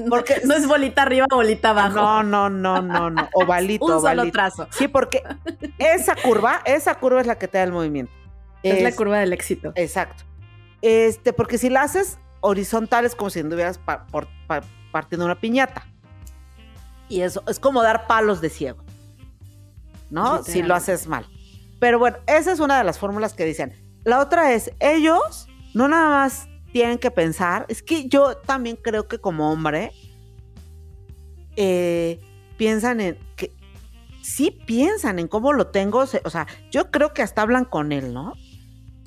Porque 0.10 0.42
no 0.44 0.56
es 0.56 0.68
bolita 0.68 1.04
arriba, 1.04 1.26
bolita 1.32 1.70
abajo. 1.70 1.96
No, 1.96 2.22
no, 2.22 2.50
no, 2.50 2.82
no, 2.82 3.10
no, 3.10 3.30
ovalito, 3.34 3.86
un 3.86 4.02
solo 4.02 4.30
trazo. 4.30 4.68
Sí, 4.72 4.90
porque 4.90 5.24
esa 5.78 6.18
curva, 6.18 6.64
esa 6.66 6.96
curva 6.96 7.22
es 7.22 7.28
la 7.28 7.40
que 7.40 7.48
te 7.48 7.60
da 7.60 7.64
el 7.64 7.72
movimiento. 7.72 8.12
Es, 8.62 8.84
la 8.84 8.92
curva 8.92 9.20
del 9.20 9.32
éxito. 9.32 9.72
Exacto. 9.76 10.26
Este, 10.82 11.32
porque 11.32 11.58
si 11.58 11.70
la 11.70 11.84
haces 11.84 12.20
horizontal 12.42 13.06
es 13.06 13.16
como 13.16 13.30
si 13.30 13.40
anduvieras 13.40 13.80
partiendo 14.92 15.24
una 15.24 15.40
piñata. 15.40 15.88
Y 17.14 17.22
eso 17.22 17.44
es 17.48 17.60
como 17.60 17.84
dar 17.84 18.08
palos 18.08 18.42
de 18.42 18.50
ciego, 18.50 18.84
¿no? 20.10 20.42
Si 20.42 20.64
lo 20.64 20.74
haces 20.74 21.06
mal. 21.06 21.28
Pero 21.80 22.00
bueno, 22.00 22.18
esa 22.26 22.52
es 22.52 22.60
una 22.60 22.76
de 22.80 22.84
las 22.84 22.98
fórmulas 22.98 23.36
que 23.36 23.46
dicen. 23.46 23.72
La 24.04 24.20
otra 24.20 24.54
es, 24.54 24.72
ellos 24.80 25.48
no 25.76 25.88
nada 25.88 26.10
más 26.10 26.48
tienen 26.72 26.98
que 26.98 27.12
pensar, 27.12 27.68
es 27.70 27.84
que 27.84 28.10
yo 28.10 28.36
también 28.38 28.78
creo 28.78 29.08
que 29.08 29.20
como 29.20 29.52
hombre, 29.52 29.92
eh, 31.56 32.20
piensan 32.58 33.00
en 33.00 33.20
que 33.36 33.52
sí 34.24 34.50
piensan 34.50 35.20
en 35.20 35.28
cómo 35.28 35.54
lo 35.54 35.68
tengo, 35.68 36.00
o 36.00 36.08
sea, 36.08 36.48
yo 36.72 36.90
creo 36.90 37.14
que 37.14 37.22
hasta 37.22 37.44
hablan 37.44 37.66
con 37.66 37.92
él, 37.92 38.12
¿no? 38.12 38.34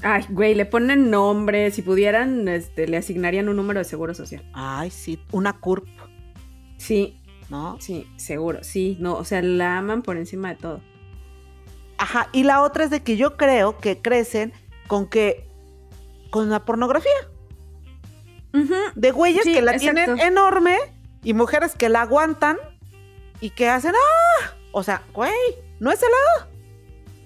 Ay, 0.05 0.27
güey, 0.31 0.55
le 0.55 0.65
ponen 0.65 1.11
nombre. 1.11 1.73
Si 1.73 1.83
pudieran, 1.83 2.47
este, 2.47 2.87
le 2.87 2.99
asignarían 2.99 3.49
un 3.49 3.57
número 3.57 3.81
de 3.81 3.85
seguro 3.85 4.15
social. 4.15 4.49
Ay, 4.53 4.93
sí, 4.93 5.19
una 5.33 5.59
CURP, 5.59 5.89
Sí, 6.77 7.19
¿no? 7.49 7.79
sí, 7.81 8.09
seguro. 8.17 8.61
Sí, 8.63 8.97
no, 9.01 9.15
o 9.15 9.25
sea, 9.25 9.43
la 9.43 9.79
aman 9.79 10.03
por 10.03 10.17
encima 10.17 10.49
de 10.51 10.57
todo. 10.57 10.81
Ajá, 11.99 12.29
y 12.33 12.45
la 12.45 12.63
otra 12.63 12.85
es 12.85 12.91
de 12.91 13.03
que 13.03 13.17
yo 13.17 13.37
creo 13.37 13.79
que 13.79 14.01
crecen 14.03 14.53
con 14.87 15.07
que, 15.09 15.49
con 16.31 16.51
la 16.51 16.65
pornografía, 16.65 17.11
de 18.95 19.11
güeyes 19.11 19.45
Sí, 19.45 19.53
que 19.53 19.61
la 19.63 19.73
exacto. 19.73 19.95
tienen 19.95 20.19
enorme 20.21 20.77
y 21.23 21.35
mujeres 21.35 21.75
que 21.75 21.89
la 21.89 22.03
aguantan 22.03 22.57
y 23.41 23.51
que 23.51 23.69
hacen, 23.69 23.93
¡ah! 23.95 24.51
O 24.73 24.83
sea, 24.83 25.03
güey, 25.13 25.33
no 25.79 25.91
es 25.91 26.03
el 26.03 26.09
A. 26.09 26.49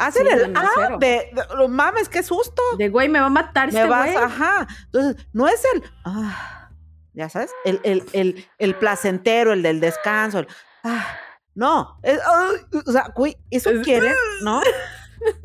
Hacen 0.07 0.27
Sí, 0.27 0.33
el 0.33 0.53
no, 0.53 0.61
no, 0.61 0.67
A 0.67 0.71
cero. 0.75 0.97
de, 0.99 1.31
de- 1.33 1.69
mames, 1.69 2.09
qué 2.09 2.23
susto. 2.23 2.63
De 2.79 2.89
güey, 2.89 3.09
me 3.09 3.21
va 3.21 3.27
a 3.27 3.31
matar 3.31 3.73
Me 3.73 3.79
este 3.81 3.89
vas, 3.91 4.11
güey. 4.13 4.17
ajá. 4.25 4.67
Entonces, 4.87 5.27
no 5.33 5.47
es 5.47 5.63
el, 5.75 5.83
ah, 6.05 6.60
ya 7.15 7.29
sabes, 7.29 7.51
el, 7.65 7.81
el, 7.85 8.05
el, 8.13 8.45
el 8.59 8.75
placentero, 8.75 9.53
el 9.53 9.63
del 9.63 9.81
descanso, 9.81 10.39
el, 10.41 10.47
ah, 10.85 11.07
no, 11.55 11.99
es, 12.03 12.19
o 12.87 12.93
sea, 12.93 13.13
güey, 13.15 13.37
eso 13.51 13.71
Es- 13.71 13.81
quieren, 13.85 14.15
¿no? 14.43 14.61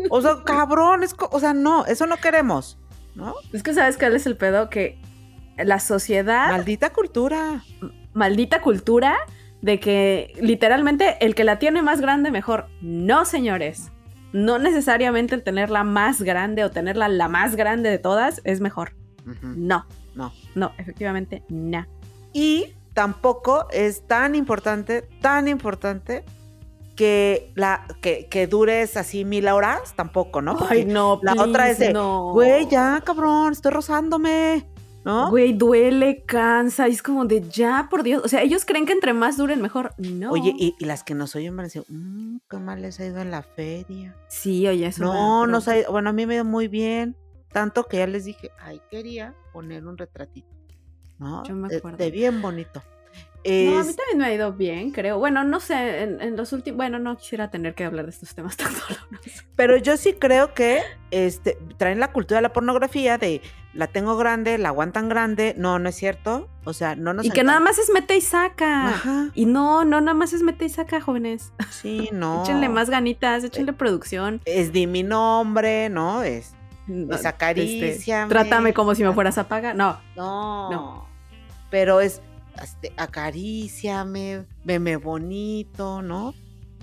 O 0.09 0.21
sea, 0.21 0.37
cabrón, 0.45 1.03
es, 1.03 1.13
o 1.19 1.39
sea, 1.39 1.53
no, 1.53 1.85
eso 1.85 2.07
no 2.07 2.15
queremos, 2.15 2.77
¿no? 3.13 3.33
Es 3.51 3.61
que 3.61 3.73
sabes 3.73 3.97
cuál 3.97 4.15
es 4.15 4.25
el 4.25 4.37
pedo 4.37 4.69
que 4.69 4.97
la 5.57 5.81
sociedad, 5.81 6.47
Maldita 6.51 6.93
cultura. 6.93 7.61
maldita 8.13 8.61
cultura 8.61 9.17
de 9.61 9.81
que 9.81 10.33
literalmente 10.39 11.17
el 11.19 11.35
que 11.35 11.43
la 11.43 11.59
tiene 11.59 11.81
más 11.81 11.99
grande 11.99 12.31
mejor. 12.31 12.67
No, 12.81 13.25
señores. 13.25 13.91
No 14.31 14.59
necesariamente 14.59 15.35
el 15.35 15.43
tenerla 15.43 15.83
más 15.83 16.21
grande 16.21 16.63
o 16.63 16.71
tenerla 16.71 17.09
la 17.09 17.27
más 17.27 17.57
grande 17.57 17.89
de 17.89 17.97
todas 17.99 18.39
es 18.45 18.61
mejor. 18.61 18.95
No, 19.41 19.85
No. 20.15 20.31
no, 20.55 20.71
efectivamente, 20.77 21.43
no. 21.49 21.85
Y 22.33 22.73
tampoco 22.93 23.67
es 23.71 24.07
tan 24.07 24.35
importante, 24.35 25.01
tan 25.21 25.47
importante 25.47 26.23
que 26.95 27.51
la 27.55 27.85
que, 28.01 28.27
que 28.29 28.47
dures 28.47 28.95
así 28.97 29.25
mil 29.25 29.47
horas, 29.49 29.93
tampoco, 29.95 30.41
¿no? 30.41 30.57
Porque 30.57 30.73
Ay, 30.75 30.85
no, 30.85 31.19
la 31.21 31.33
otra 31.33 31.69
es 31.69 31.79
de, 31.79 31.91
no. 31.91 32.31
güey, 32.31 32.67
ya, 32.69 33.01
cabrón, 33.05 33.51
estoy 33.51 33.71
rozándome, 33.73 34.65
¿no? 35.03 35.29
Güey, 35.29 35.51
duele, 35.53 36.23
cansa, 36.25 36.87
y 36.87 36.93
es 36.93 37.03
como 37.03 37.25
de 37.25 37.41
ya, 37.49 37.87
por 37.91 38.01
Dios. 38.03 38.21
O 38.23 38.29
sea, 38.29 38.41
ellos 38.43 38.63
creen 38.63 38.85
que 38.85 38.93
entre 38.93 39.11
más 39.13 39.35
duren 39.35 39.61
mejor. 39.61 39.93
No. 39.97 40.31
Oye, 40.31 40.53
y, 40.57 40.73
y 40.79 40.85
las 40.85 41.03
que 41.03 41.15
nos 41.15 41.35
oyen 41.35 41.53
van 41.57 41.65
a 41.65 41.67
decir, 41.67 41.83
"Mm, 41.89 42.37
qué 42.49 42.57
mal 42.59 42.81
les 42.81 42.97
ha 43.01 43.05
ido 43.05 43.19
en 43.19 43.29
la 43.29 43.43
feria. 43.43 44.15
Sí, 44.29 44.65
oye, 44.65 44.87
eso. 44.87 45.03
no, 45.03 45.47
no 45.47 45.59
se 45.59 45.71
ha 45.71 45.79
ido- 45.79 45.91
bueno, 45.91 46.11
a 46.11 46.13
mí 46.13 46.25
me 46.25 46.33
ha 46.33 46.37
ido 46.37 46.45
muy 46.45 46.69
bien. 46.69 47.17
Tanto 47.55 47.85
que 47.85 47.95
ya 47.99 48.07
les 48.07 48.25
dije, 48.25 48.51
ay, 48.59 48.81
quería 48.91 49.33
poner 49.53 49.87
un 49.87 49.97
retratito, 49.97 50.49
¿no? 51.19 51.41
Yo 51.45 51.55
me 51.55 51.69
De- 51.69 51.77
acuerdo. 51.77 51.97
De, 51.97 52.11
bien 52.11 52.41
bonito. 52.41 52.83
No, 53.45 53.79
a 53.79 53.83
mí 53.83 53.93
también 53.93 54.17
me 54.17 54.25
ha 54.25 54.33
ido 54.33 54.51
bien, 54.51 54.91
creo. 54.91 55.19
Bueno, 55.19 55.45
no 55.45 55.61
sé, 55.61 56.01
en, 56.01 56.19
en 56.19 56.35
los 56.35 56.51
últimos. 56.51 56.75
Bueno, 56.75 56.99
no 56.99 57.15
quisiera 57.15 57.49
tener 57.51 57.73
que 57.73 57.85
hablar 57.85 58.03
de 58.05 58.11
estos 58.11 58.35
temas 58.35 58.57
tan 58.57 58.73
dolorosos. 58.73 59.45
pero 59.55 59.77
yo 59.77 59.95
sí 59.95 60.13
creo 60.13 60.53
que 60.53 60.81
este, 61.11 61.57
traen 61.77 62.01
la 62.01 62.11
cultura 62.11 62.39
de 62.39 62.41
la 62.41 62.51
pornografía 62.51 63.17
de 63.17 63.41
la 63.73 63.87
tengo 63.87 64.17
grande, 64.17 64.57
la 64.57 64.69
aguantan 64.69 65.07
grande. 65.07 65.53
No, 65.57 65.79
no 65.79 65.87
es 65.87 65.95
cierto. 65.95 66.49
O 66.65 66.73
sea, 66.73 66.95
no 66.97 67.13
nos 67.13 67.25
Y 67.25 67.29
que 67.29 67.45
nada 67.45 67.61
más 67.61 67.77
es 67.79 67.89
mete 67.93 68.17
y 68.17 68.21
saca. 68.21 68.89
Ajá. 68.89 69.29
Y 69.33 69.45
no, 69.45 69.85
no, 69.85 70.01
nada 70.01 70.15
más 70.15 70.33
es 70.33 70.41
mete 70.41 70.65
y 70.65 70.69
saca, 70.69 70.99
jóvenes. 70.99 71.53
Sí, 71.69 72.09
no. 72.11 72.43
Échenle 72.43 72.67
más 72.67 72.89
ganitas, 72.89 73.45
échenle 73.45 73.71
producción. 73.71 74.41
Es 74.43 74.73
di 74.73 74.87
mi 74.87 75.03
nombre, 75.03 75.87
¿no? 75.89 76.23
Es, 76.23 76.53
No, 76.87 77.13
es 77.13 77.17
este, 77.17 77.27
acaríciame. 77.27 78.29
trátame 78.29 78.73
como 78.73 78.95
si 78.95 79.03
me 79.03 79.13
fueras 79.13 79.37
a 79.37 79.47
pagar. 79.47 79.75
No. 79.75 79.99
No. 80.15 80.71
No. 80.71 81.07
Pero 81.69 81.99
es 81.99 82.21
este, 82.61 82.93
acaríciame, 82.97 84.45
veme 84.63 84.97
bonito, 84.97 86.01
¿no? 86.01 86.33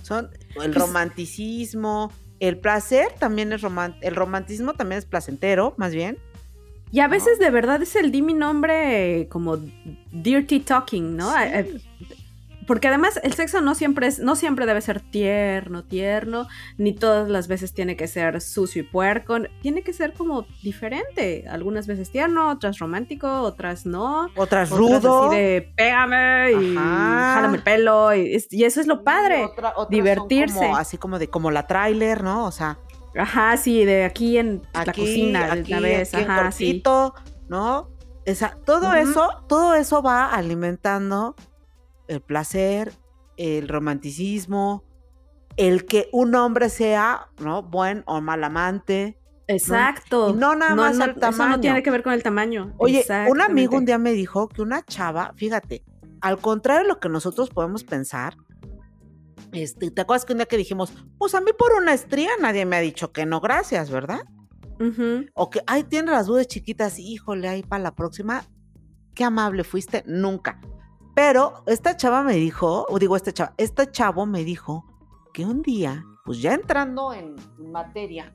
Son 0.03 0.31
el 0.63 0.75
romanticismo, 0.75 2.13
el 2.41 2.59
placer 2.59 3.13
también 3.19 3.53
es 3.53 3.63
roman 3.63 3.97
el 4.01 4.17
romanticismo 4.17 4.75
también 4.75 4.99
es 4.99 5.07
placentero, 5.07 5.75
más 5.77 5.93
bien. 5.93 6.19
Y 6.91 7.01
a 7.01 7.09
veces 7.09 7.39
de 7.39 7.51
verdad 7.51 7.81
es 7.81 7.97
el 7.97 8.11
di 8.11 8.21
mi 8.21 8.35
nombre 8.35 9.21
eh, 9.21 9.29
como 9.29 9.59
dirty 10.11 10.61
talking, 10.61 11.17
¿no? 11.17 11.33
Sí. 11.33 11.81
Porque 12.67 12.89
además 12.89 13.19
el 13.23 13.33
sexo 13.35 13.61
no 13.61 13.75
siempre 13.75 14.07
es, 14.07 14.19
no 14.21 14.37
siempre 14.37 14.67
debe 14.67 14.81
ser 14.81 15.01
tierno, 15.01 15.83
tierno, 15.85 16.47
ni 16.79 16.93
todas 16.95 17.29
las 17.29 17.49
veces 17.49 17.75
tiene 17.75 17.97
que 17.97 18.07
ser 18.07 18.41
sucio 18.41 18.83
y 18.83 18.85
puerco, 18.85 19.37
tiene 19.63 19.83
que 19.83 19.93
ser 19.93 20.13
como 20.13 20.47
diferente. 20.63 21.45
Algunas 21.51 21.87
veces 21.87 22.11
tierno, 22.11 22.51
otras 22.51 22.79
romántico, 22.79 23.43
otras 23.43 23.85
no. 23.87 24.29
Otras 24.37 24.71
Otras 24.71 24.71
rudo. 24.71 25.29
así 25.31 25.37
de 25.37 25.73
pégame 25.77 26.53
y 26.53 26.77
Ajá. 26.77 27.35
jálame 27.35 27.57
el 27.59 27.63
pelo. 27.63 28.15
Y, 28.15 28.35
es- 28.35 28.53
y 28.53 28.65
eso 28.65 28.81
es 28.81 28.87
lo 28.87 29.03
padre. 29.05 29.45
Otra- 29.45 29.75
divertirse. 29.91 30.55
como- 30.59 30.77
así 30.77 30.99
como 30.99 31.19
de 31.19 31.29
como 31.29 31.51
la 31.51 31.67
tráiler, 31.67 32.23
¿no? 32.23 32.47
O 32.47 32.53
sea, 32.53 32.79
Ajá, 33.17 33.57
sí, 33.59 33.85
de 33.85 34.05
aquí 34.05 34.39
en 34.39 34.63
la 34.73 34.87
cocina, 34.87 35.53
aquí, 35.53 35.73
una 35.75 35.81
vez, 35.83 36.15
aquí 36.15 36.25
en 36.25 36.31
ajá, 36.31 36.51
sí. 36.53 36.65
cortito, 36.83 37.15
¿no? 37.49 37.91
Esa, 38.25 38.57
todo 38.65 38.89
Ujú. 38.89 38.97
eso, 38.97 39.45
todo 39.49 39.75
eso 39.75 40.01
va 40.03 40.33
alimentando 40.33 41.35
el 42.13 42.23
placer, 42.23 42.93
el 43.37 43.69
romanticismo, 43.69 44.85
el 45.57 45.85
que 45.85 46.09
un 46.13 46.35
hombre 46.35 46.69
sea, 46.69 47.29
¿no? 47.41 47.63
Buen 47.63 48.05
o 48.07 48.21
mal 48.21 48.45
amante. 48.45 49.19
Exacto. 49.49 50.33
No 50.33 50.55
nada 50.55 50.75
más 50.75 50.99
el 50.99 51.11
Eso 51.11 51.21
tamaño. 51.21 51.57
no 51.57 51.61
tiene 51.61 51.83
que 51.83 51.91
ver 51.91 52.03
con 52.03 52.13
el 52.13 52.23
tamaño. 52.23 52.75
Oye, 52.79 53.05
un 53.29 53.41
amigo 53.41 53.77
un 53.77 53.85
día 53.85 53.99
me 53.99 54.13
dijo 54.13 54.49
que 54.49 54.63
una 54.63 54.83
chava, 54.83 55.33
fíjate, 55.37 55.85
al 56.21 56.39
contrario 56.39 56.83
de 56.83 56.89
lo 56.89 57.01
que 57.01 57.09
nosotros 57.09 57.51
podemos 57.51 57.85
pensar, 57.85 58.37
este, 59.53 59.91
¿te 59.91 60.01
acuerdas 60.01 60.25
que 60.25 60.33
un 60.33 60.39
día 60.39 60.47
que 60.47 60.57
dijimos, 60.57 60.95
pues 61.19 61.35
a 61.35 61.41
mí 61.41 61.51
por 61.57 61.73
una 61.75 61.93
estría 61.93 62.31
nadie 62.41 62.65
me 62.65 62.77
ha 62.77 62.81
dicho 62.81 63.13
que 63.13 63.27
no, 63.27 63.41
gracias, 63.41 63.91
¿verdad? 63.91 64.21
O 65.35 65.49
que, 65.49 65.61
ay, 65.69 65.85
tiene 65.85 66.11
las 66.11 66.27
dudas 66.27 66.49
chiquitas, 66.49 66.99
híjole, 66.99 67.49
ahí 67.49 67.63
para 67.63 67.83
la 67.85 67.95
próxima, 67.95 68.45
qué 69.15 69.23
amable 69.23 69.63
fuiste, 69.63 70.03
nunca. 70.07 70.61
Pero 71.15 71.63
esta 71.67 71.97
chava 71.97 72.23
me 72.23 72.35
dijo, 72.35 72.87
o 72.89 72.99
digo 72.99 73.17
esta 73.17 73.33
chava, 73.33 73.55
este 73.59 73.91
chavo 73.91 74.27
me 74.27 74.45
dijo 74.45 74.85
que 75.33 75.45
un 75.45 75.63
día, 75.63 76.05
pues 76.25 76.41
ya 76.41 76.55
entrando 76.55 77.13
en 77.13 77.37
materia, 77.71 78.35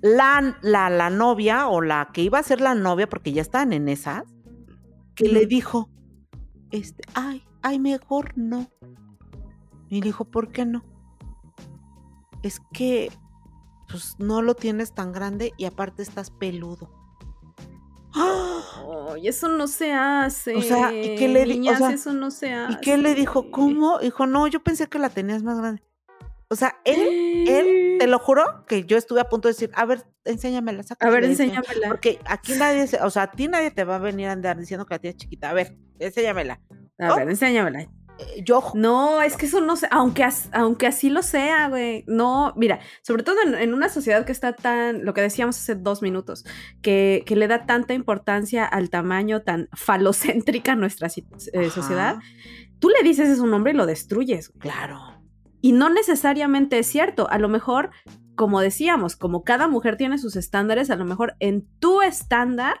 la, 0.00 0.58
la, 0.62 0.90
la 0.90 1.10
novia 1.10 1.68
o 1.68 1.80
la 1.80 2.10
que 2.12 2.22
iba 2.22 2.38
a 2.38 2.42
ser 2.42 2.60
la 2.60 2.74
novia, 2.74 3.08
porque 3.08 3.32
ya 3.32 3.42
estaban 3.42 3.72
en 3.72 3.88
esas, 3.88 4.24
que 5.14 5.28
le 5.28 5.46
dijo, 5.46 5.88
este, 6.70 7.02
ay, 7.14 7.44
ay, 7.62 7.78
mejor 7.78 8.32
no. 8.36 8.68
Y 9.88 10.00
dijo, 10.00 10.24
¿por 10.24 10.50
qué 10.50 10.64
no? 10.64 10.82
Es 12.42 12.60
que, 12.72 13.12
pues 13.88 14.16
no 14.18 14.42
lo 14.42 14.54
tienes 14.54 14.94
tan 14.94 15.12
grande 15.12 15.52
y 15.58 15.66
aparte 15.66 16.02
estás 16.02 16.30
peludo. 16.30 16.90
¡Ah! 18.14 19.10
Ay, 19.14 19.28
eso 19.28 19.48
no 19.48 19.66
se 19.68 19.92
hace. 19.92 20.54
O 20.56 20.62
sea, 20.62 20.92
¿y 20.92 21.16
qué 21.16 21.28
le 21.28 21.44
di- 21.44 21.52
o 21.52 21.54
Niñas, 21.54 21.78
sea, 21.78 21.90
eso 21.90 22.12
no 22.12 22.30
se 22.30 22.52
hace. 22.52 22.72
¿Y 22.74 22.76
qué 22.80 22.96
le 22.96 23.14
dijo? 23.14 23.50
¿Cómo? 23.50 23.98
Dijo, 23.98 24.26
no, 24.26 24.46
yo 24.48 24.62
pensé 24.62 24.86
que 24.88 24.98
la 24.98 25.08
tenías 25.10 25.42
más 25.42 25.58
grande. 25.58 25.82
O 26.48 26.54
sea, 26.56 26.76
él, 26.84 27.46
él, 27.48 27.96
te 27.98 28.06
lo 28.06 28.18
juro 28.18 28.66
que 28.66 28.84
yo 28.84 28.98
estuve 28.98 29.20
a 29.20 29.28
punto 29.28 29.48
de 29.48 29.54
decir, 29.54 29.70
a 29.74 29.86
ver, 29.86 30.04
enséñamela, 30.26 30.84
A 31.00 31.08
ver, 31.10 31.24
enséñamela. 31.24 31.88
Porque 31.88 32.18
aquí 32.26 32.52
nadie, 32.54 32.86
se- 32.86 33.00
o 33.00 33.08
sea, 33.10 33.22
a 33.22 33.30
ti 33.30 33.48
nadie 33.48 33.70
te 33.70 33.84
va 33.84 33.96
a 33.96 33.98
venir 33.98 34.28
a 34.28 34.32
andar 34.32 34.58
diciendo 34.58 34.84
que 34.84 34.94
la 34.94 34.98
tienes 34.98 35.16
chiquita. 35.16 35.48
A 35.48 35.54
ver, 35.54 35.76
enséñamela. 35.98 36.60
A 36.98 37.12
Oh. 37.12 37.16
ver, 37.16 37.28
enséñamela. 37.30 37.86
Eh, 38.18 38.42
Yo, 38.44 38.62
No, 38.74 39.20
es 39.22 39.36
que 39.36 39.46
eso 39.46 39.60
no 39.60 39.76
sé, 39.76 39.88
aunque, 39.90 40.24
as- 40.24 40.48
aunque 40.52 40.86
así 40.86 41.10
lo 41.10 41.22
sea, 41.22 41.68
güey. 41.68 42.04
No, 42.06 42.52
mira, 42.56 42.80
sobre 43.02 43.22
todo 43.22 43.36
en, 43.44 43.54
en 43.54 43.74
una 43.74 43.88
sociedad 43.88 44.24
que 44.24 44.32
está 44.32 44.52
tan, 44.54 45.04
lo 45.04 45.14
que 45.14 45.20
decíamos 45.22 45.56
hace 45.56 45.74
dos 45.74 46.02
minutos, 46.02 46.44
que, 46.82 47.22
que 47.26 47.36
le 47.36 47.48
da 47.48 47.66
tanta 47.66 47.94
importancia 47.94 48.64
al 48.64 48.90
tamaño 48.90 49.42
tan 49.42 49.68
falocéntrica 49.72 50.72
a 50.72 50.76
nuestra 50.76 51.08
eh, 51.08 51.70
sociedad, 51.70 52.16
tú 52.78 52.88
le 52.90 53.02
dices 53.06 53.28
es 53.28 53.38
un 53.38 53.50
nombre 53.50 53.72
y 53.72 53.76
lo 53.76 53.86
destruyes. 53.86 54.48
güey. 54.50 54.60
Claro. 54.60 54.98
Y 55.60 55.72
no 55.72 55.88
necesariamente 55.90 56.78
es 56.78 56.88
cierto. 56.88 57.30
A 57.30 57.38
lo 57.38 57.48
mejor, 57.48 57.90
como 58.34 58.60
decíamos, 58.60 59.14
como 59.16 59.44
cada 59.44 59.68
mujer 59.68 59.96
tiene 59.96 60.18
sus 60.18 60.34
estándares, 60.36 60.90
a 60.90 60.96
lo 60.96 61.04
mejor 61.04 61.34
en 61.38 61.68
tu 61.78 62.02
estándar, 62.02 62.80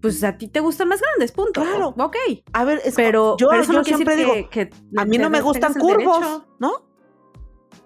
pues 0.00 0.22
a 0.24 0.36
ti 0.36 0.48
te 0.48 0.60
gustan 0.60 0.88
más 0.88 1.00
grandes, 1.00 1.32
punto. 1.32 1.62
Claro. 1.62 1.94
Ok. 1.98 2.16
A 2.52 2.64
ver, 2.64 2.80
es 2.84 2.94
Pero, 2.94 3.36
yo, 3.38 3.48
pero 3.48 3.62
eso 3.62 3.72
yo 3.72 3.78
no 3.78 3.84
quiere 3.84 3.96
siempre 3.96 4.16
digo, 4.16 4.32
que, 4.50 4.68
que 4.68 4.70
a 4.96 5.04
mí 5.04 5.18
no 5.18 5.30
me 5.30 5.40
gustan 5.40 5.74
curvos, 5.74 6.20
derecho. 6.20 6.46
¿no? 6.58 6.86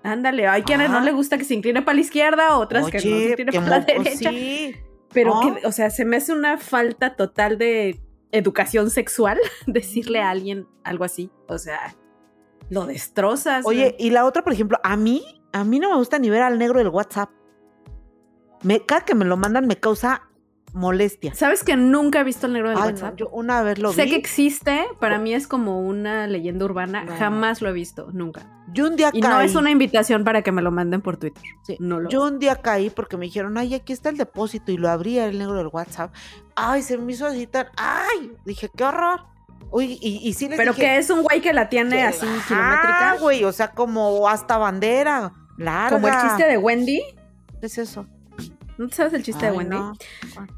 Ándale, 0.03 0.47
hay 0.47 0.63
quienes 0.63 0.91
no 0.91 1.01
le 1.01 1.13
gusta 1.13 1.37
que 1.37 1.45
se 1.45 1.55
incline 1.55 1.83
para 1.83 1.95
la 1.97 2.01
izquierda, 2.01 2.57
otras 2.57 2.91
que 2.91 2.99
no 2.99 3.03
se 3.03 3.31
incline 3.31 3.53
para 3.53 3.69
la 3.69 3.81
derecha. 3.81 4.31
sí. 4.31 4.75
Pero 5.13 5.35
¿no? 5.35 5.57
que, 5.57 5.67
o 5.67 5.73
sea, 5.73 5.91
se 5.91 6.05
me 6.05 6.19
hace 6.19 6.33
una 6.33 6.57
falta 6.57 7.17
total 7.17 7.59
de 7.59 8.01
educación 8.31 8.91
sexual 8.91 9.39
decirle 9.67 10.21
a 10.21 10.31
alguien 10.31 10.69
algo 10.85 11.05
así. 11.05 11.31
O 11.49 11.59
sea, 11.59 11.97
lo 12.69 12.87
destrozas. 12.87 13.67
Oye, 13.67 13.97
y 13.99 14.11
la 14.11 14.25
otra, 14.25 14.43
por 14.45 14.53
ejemplo, 14.53 14.79
a 14.85 14.97
mí, 14.97 15.25
a 15.53 15.65
mí 15.65 15.81
no 15.81 15.91
me 15.91 15.97
gusta 15.97 16.19
ni 16.19 16.31
ver 16.31 16.43
al 16.43 16.59
negro 16.59 16.79
del 16.79 16.89
WhatsApp. 16.89 17.31
me, 18.63 18.85
cada 18.87 19.05
que 19.05 19.15
me 19.15 19.25
lo 19.25 19.37
mandan 19.37 19.67
me 19.67 19.77
causa 19.77 20.30
molestia. 20.73 21.35
¿Sabes 21.35 21.65
que 21.65 21.77
nunca 21.77 22.21
he 22.21 22.25
visto 22.25 22.47
el 22.47 22.53
negro 22.53 22.69
del 22.71 22.79
Ay, 22.79 22.83
no, 22.85 22.89
WhatsApp? 22.91 23.17
yo 23.17 23.29
una 23.31 23.63
vez 23.63 23.79
lo 23.79 23.93
sé 23.93 24.05
vi. 24.05 24.11
que 24.11 24.17
existe, 24.17 24.85
para 25.01 25.19
mí 25.19 25.35
es 25.35 25.47
como 25.47 25.81
una 25.81 26.27
leyenda 26.27 26.65
urbana, 26.65 27.05
No. 27.05 27.17
jamás 27.17 27.61
lo 27.61 27.69
he 27.69 27.73
visto, 27.73 28.09
nunca. 28.13 28.43
Yo 28.73 28.87
un 28.87 28.95
día 28.97 29.11
Y 29.13 29.21
caí. 29.21 29.31
no 29.31 29.41
es 29.41 29.55
una 29.57 29.71
invitación 29.71 30.23
para 30.23 30.43
que 30.43 30.53
me 30.53 30.63
lo 30.63 30.71
manden 30.71 31.01
por 31.01 31.17
Twitter. 31.17 31.43
Sí, 31.65 31.77
No 31.81 31.99
lo 32.01 32.09
Yo 32.09 32.23
un 32.25 32.39
día 32.39 32.57
caí 32.57 32.89
porque 32.91 33.17
me 33.17 33.27
dijeron, 33.27 33.59
ay, 33.59 33.75
aquí 33.75 33.93
está 33.93 34.11
el 34.11 34.17
depósito 34.17 34.71
y 34.71 34.77
lo 34.77 34.89
abría 34.89 35.27
el 35.27 35.39
negro 35.39 35.55
del 35.57 35.69
WhatsApp. 35.69 36.15
Ay, 36.55 36.83
se 36.83 36.97
me 36.99 37.13
hizo 37.13 37.27
así 37.27 37.47
tan, 37.47 37.67
ay, 37.77 38.33
dije, 38.45 38.71
qué 38.77 38.85
horror. 38.85 39.23
Uy, 39.73 39.99
y, 40.01 40.21
y 40.29 40.33
sí 40.35 40.49
les 40.49 40.57
Pero 40.57 40.73
dije, 40.73 40.85
que 40.85 40.97
es 40.99 41.11
un 41.11 41.23
güey 41.23 41.41
que 41.41 41.53
la 41.53 41.69
tiene 41.69 41.97
que- 41.97 42.03
así 42.03 42.27
ajá, 42.27 42.47
kilométrica. 42.49 43.17
güey, 43.21 43.45
o 43.45 43.53
sea, 43.53 43.71
como 43.73 44.29
hasta 44.29 44.57
bandera, 44.59 45.33
larga. 45.59 45.97
Como 45.97 46.09
el 46.09 46.15
chiste 46.21 46.45
de 46.47 46.59
Wendy. 46.59 47.01
¿Qué 47.61 47.67
es 47.67 47.79
eso? 47.79 48.07
¿No 48.81 48.89
sabes 48.91 49.13
el 49.13 49.23
chiste 49.23 49.45
Ay, 49.47 49.53
de 49.53 49.59
Wendy? 49.59 49.77
no. 49.77 49.93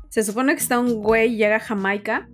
Se 0.08 0.22
supone 0.22 0.54
que 0.54 0.60
está 0.60 0.78
un 0.78 1.02
güey, 1.02 1.36
llega 1.36 1.56
a 1.56 1.60
Jamaica 1.60 2.28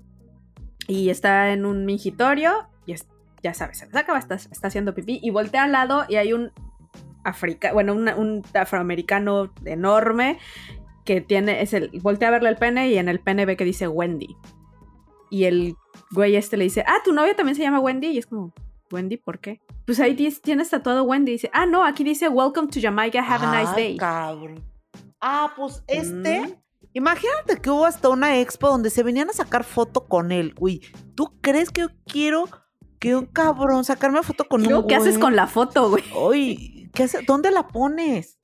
y 0.86 1.08
está 1.10 1.50
en 1.52 1.64
un 1.64 1.86
mingitorio 1.86 2.68
y 2.86 2.92
es- 2.92 3.06
ya 3.42 3.54
sabes, 3.54 3.78
se 3.78 3.86
le 3.86 3.92
saca, 3.92 4.16
está, 4.18 4.34
está 4.34 4.68
haciendo 4.68 4.94
pipí 4.94 5.18
y 5.22 5.30
voltea 5.30 5.64
al 5.64 5.72
lado 5.72 6.04
y 6.08 6.16
hay 6.16 6.32
un 6.34 6.50
africa, 7.24 7.72
bueno, 7.72 7.94
una- 7.94 8.16
un 8.16 8.42
afroamericano 8.54 9.52
enorme 9.64 10.38
que 11.06 11.20
tiene, 11.22 11.62
es 11.62 11.72
el, 11.72 11.90
voltea 12.02 12.28
a 12.28 12.32
verle 12.32 12.50
el 12.50 12.56
pene 12.56 12.90
y 12.90 12.98
en 12.98 13.08
el 13.08 13.20
pene 13.20 13.46
ve 13.46 13.56
que 13.56 13.64
dice 13.64 13.88
Wendy. 13.88 14.36
Y 15.30 15.44
el 15.44 15.74
güey 16.10 16.36
este 16.36 16.56
le 16.58 16.64
dice, 16.64 16.84
ah, 16.86 16.98
tu 17.04 17.12
novia 17.12 17.34
también 17.34 17.56
se 17.56 17.62
llama 17.62 17.80
Wendy 17.80 18.08
y 18.08 18.18
es 18.18 18.26
como, 18.26 18.52
Wendy, 18.90 19.16
¿por 19.16 19.38
qué? 19.40 19.60
Pues 19.86 20.00
ahí 20.00 20.14
tienes 20.14 20.68
tatuado 20.70 21.04
Wendy 21.04 21.32
y 21.32 21.34
dice, 21.36 21.50
ah, 21.54 21.64
no, 21.66 21.84
aquí 21.84 22.04
dice 22.04 22.28
Welcome 22.28 22.68
to 22.68 22.78
Jamaica, 22.80 23.20
have 23.22 23.44
a 23.46 23.58
nice 23.60 23.72
Ay, 23.74 23.82
day. 23.82 23.96
cabrón. 23.96 24.62
Ah, 25.20 25.52
pues 25.56 25.82
este, 25.86 26.40
Mm. 26.40 26.54
imagínate 26.92 27.56
que 27.60 27.70
hubo 27.70 27.84
hasta 27.84 28.08
una 28.08 28.38
expo 28.38 28.68
donde 28.68 28.90
se 28.90 29.02
venían 29.02 29.30
a 29.30 29.32
sacar 29.32 29.64
foto 29.64 30.06
con 30.06 30.32
él. 30.32 30.54
Uy, 30.58 30.80
¿tú 31.14 31.36
crees 31.40 31.70
que 31.70 31.82
yo 31.82 31.88
quiero 32.06 32.44
que 32.98 33.16
un 33.16 33.26
cabrón 33.26 33.84
sacarme 33.84 34.22
foto 34.22 34.44
con 34.44 34.62
Luego, 34.62 34.80
un 34.80 34.86
¿Qué 34.86 34.96
haces 34.96 35.18
con 35.18 35.36
la 35.36 35.46
foto, 35.46 35.90
güey? 35.90 36.04
Uy, 36.16 36.90
¿qué 36.92 37.04
hace? 37.04 37.22
¿dónde 37.26 37.50
la 37.50 37.68
pones? 37.68 38.38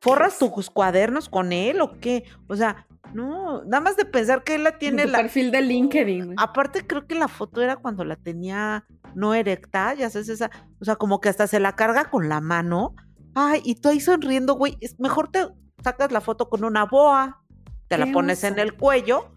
¿Forras 0.00 0.38
tus 0.38 0.70
cuadernos 0.70 1.28
con 1.28 1.52
él 1.52 1.80
o 1.80 1.98
qué? 1.98 2.24
O 2.48 2.54
sea, 2.54 2.86
no, 3.14 3.64
nada 3.64 3.80
más 3.80 3.96
de 3.96 4.04
pensar 4.04 4.44
que 4.44 4.54
él 4.54 4.64
la 4.64 4.78
tiene 4.78 5.06
la... 5.06 5.18
perfil 5.18 5.50
de 5.50 5.62
LinkedIn. 5.62 6.24
güey. 6.26 6.36
Aparte 6.38 6.86
creo 6.86 7.06
que 7.06 7.14
la 7.14 7.26
foto 7.28 7.62
era 7.62 7.76
cuando 7.76 8.04
la 8.04 8.16
tenía 8.16 8.86
no 9.14 9.34
erecta, 9.34 9.94
ya 9.94 10.08
sabes 10.10 10.28
esa, 10.28 10.50
o 10.80 10.84
sea, 10.84 10.96
como 10.96 11.20
que 11.20 11.28
hasta 11.28 11.46
se 11.46 11.58
la 11.58 11.74
carga 11.74 12.04
con 12.10 12.28
la 12.28 12.40
mano. 12.40 12.94
Ay, 13.40 13.60
y 13.64 13.76
tú 13.76 13.88
ahí 13.88 14.00
sonriendo, 14.00 14.54
güey, 14.54 14.76
es 14.80 14.98
mejor 14.98 15.30
te 15.30 15.46
sacas 15.84 16.10
la 16.10 16.20
foto 16.20 16.48
con 16.48 16.64
una 16.64 16.84
boa, 16.86 17.44
te 17.86 17.96
la 17.96 18.06
pones 18.12 18.42
en 18.42 18.58
el 18.58 18.74
cuello 18.76 19.30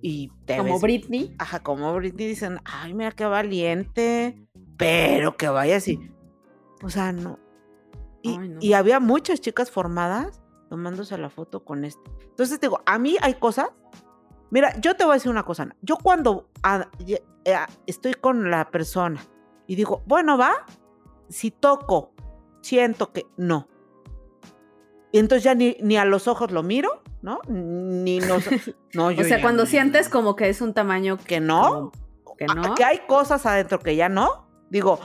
y 0.00 0.30
te 0.46 0.56
Como 0.56 0.72
ves- 0.74 0.80
Britney. 0.82 1.34
Ajá, 1.38 1.62
como 1.62 1.92
Britney 1.94 2.26
dicen, 2.28 2.60
ay, 2.64 2.94
mira 2.94 3.10
qué 3.12 3.26
valiente, 3.26 4.46
pero 4.78 5.36
que 5.36 5.48
vaya 5.48 5.76
así. 5.76 5.98
O 6.82 6.88
sea, 6.88 7.12
no. 7.12 7.38
Y, 8.22 8.30
Ay, 8.38 8.48
no. 8.48 8.58
y 8.60 8.72
había 8.72 9.00
muchas 9.00 9.40
chicas 9.40 9.70
formadas 9.70 10.40
tomándose 10.70 11.18
la 11.18 11.28
foto 11.28 11.62
con 11.64 11.84
este. 11.84 12.10
Entonces 12.22 12.58
digo, 12.58 12.80
a 12.86 12.98
mí 12.98 13.16
hay 13.20 13.34
cosas. 13.34 13.68
Mira, 14.50 14.74
yo 14.80 14.96
te 14.96 15.04
voy 15.04 15.12
a 15.12 15.14
decir 15.14 15.30
una 15.30 15.42
cosa. 15.44 15.68
Yo 15.82 15.96
cuando 16.02 16.48
eh, 17.06 17.20
estoy 17.86 18.14
con 18.14 18.50
la 18.50 18.70
persona 18.70 19.20
y 19.66 19.74
digo, 19.74 20.02
bueno, 20.06 20.38
va, 20.38 20.52
si 21.28 21.50
toco, 21.50 22.11
siento 22.62 23.12
que 23.12 23.26
no. 23.36 23.68
Y 25.12 25.18
entonces 25.18 25.44
ya 25.44 25.54
ni, 25.54 25.76
ni 25.82 25.98
a 25.98 26.06
los 26.06 26.26
ojos 26.26 26.50
lo 26.52 26.62
miro, 26.62 27.02
¿no? 27.20 27.40
Ni 27.48 28.18
nos. 28.20 28.44
No, 28.94 29.10
yo 29.10 29.22
O 29.22 29.24
sea, 29.24 29.40
cuando 29.40 29.66
sientes 29.66 30.08
como 30.08 30.36
que 30.36 30.48
es 30.48 30.60
un 30.60 30.72
tamaño 30.74 31.16
que 31.18 31.40
no, 31.40 31.92
como 32.24 32.36
que 32.36 32.46
no. 32.46 32.74
que 32.74 32.84
hay 32.84 33.00
cosas 33.06 33.44
adentro 33.46 33.78
que 33.78 33.96
ya 33.96 34.08
no. 34.08 34.46
Digo, 34.70 34.98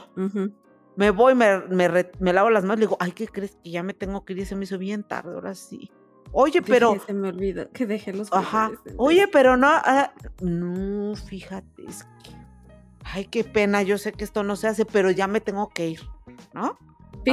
me 0.96 1.12
voy, 1.12 1.36
me, 1.36 1.60
me, 1.68 1.88
re- 1.90 2.12
me 2.20 2.32
lavo 2.34 2.50
las 2.50 2.64
manos, 2.64 2.80
digo, 2.80 2.98
ay, 3.02 3.12
¿qué 3.12 3.28
crees 3.28 3.58
que 3.64 3.70
ya 3.72 3.84
me 3.84 3.94
tengo 3.94 4.24
que 4.26 4.34
ir? 4.34 4.46
Se 4.46 4.56
me 4.56 4.64
hizo 4.64 4.78
bien 4.78 5.04
tarde, 5.04 5.34
ahora 5.34 5.56
sí. 5.56 5.92
Oye, 6.34 6.62
pero, 6.62 6.98
se 7.06 7.14
me 7.14 7.30
olvidó 7.30 7.70
que 7.72 7.86
dejé 7.86 8.12
los 8.14 8.32
ajá, 8.34 8.72
oye, 8.98 9.28
pero 9.30 9.56
no, 9.56 9.68
ah, 9.70 10.12
no, 10.42 11.16
fíjate, 11.16 11.86
es 11.88 12.04
que, 12.24 12.32
ay, 13.04 13.26
qué 13.26 13.46
pena, 13.46 13.82
yo 13.84 13.98
sé 13.98 14.12
que 14.12 14.26
esto 14.26 14.44
no 14.44 14.58
se 14.58 14.68
hace, 14.68 14.84
pero 14.86 15.10
ya 15.12 15.28
me 15.28 15.40
tengo 15.40 15.70
que 15.70 15.88
ir, 15.88 16.02
¿no? 16.54 16.78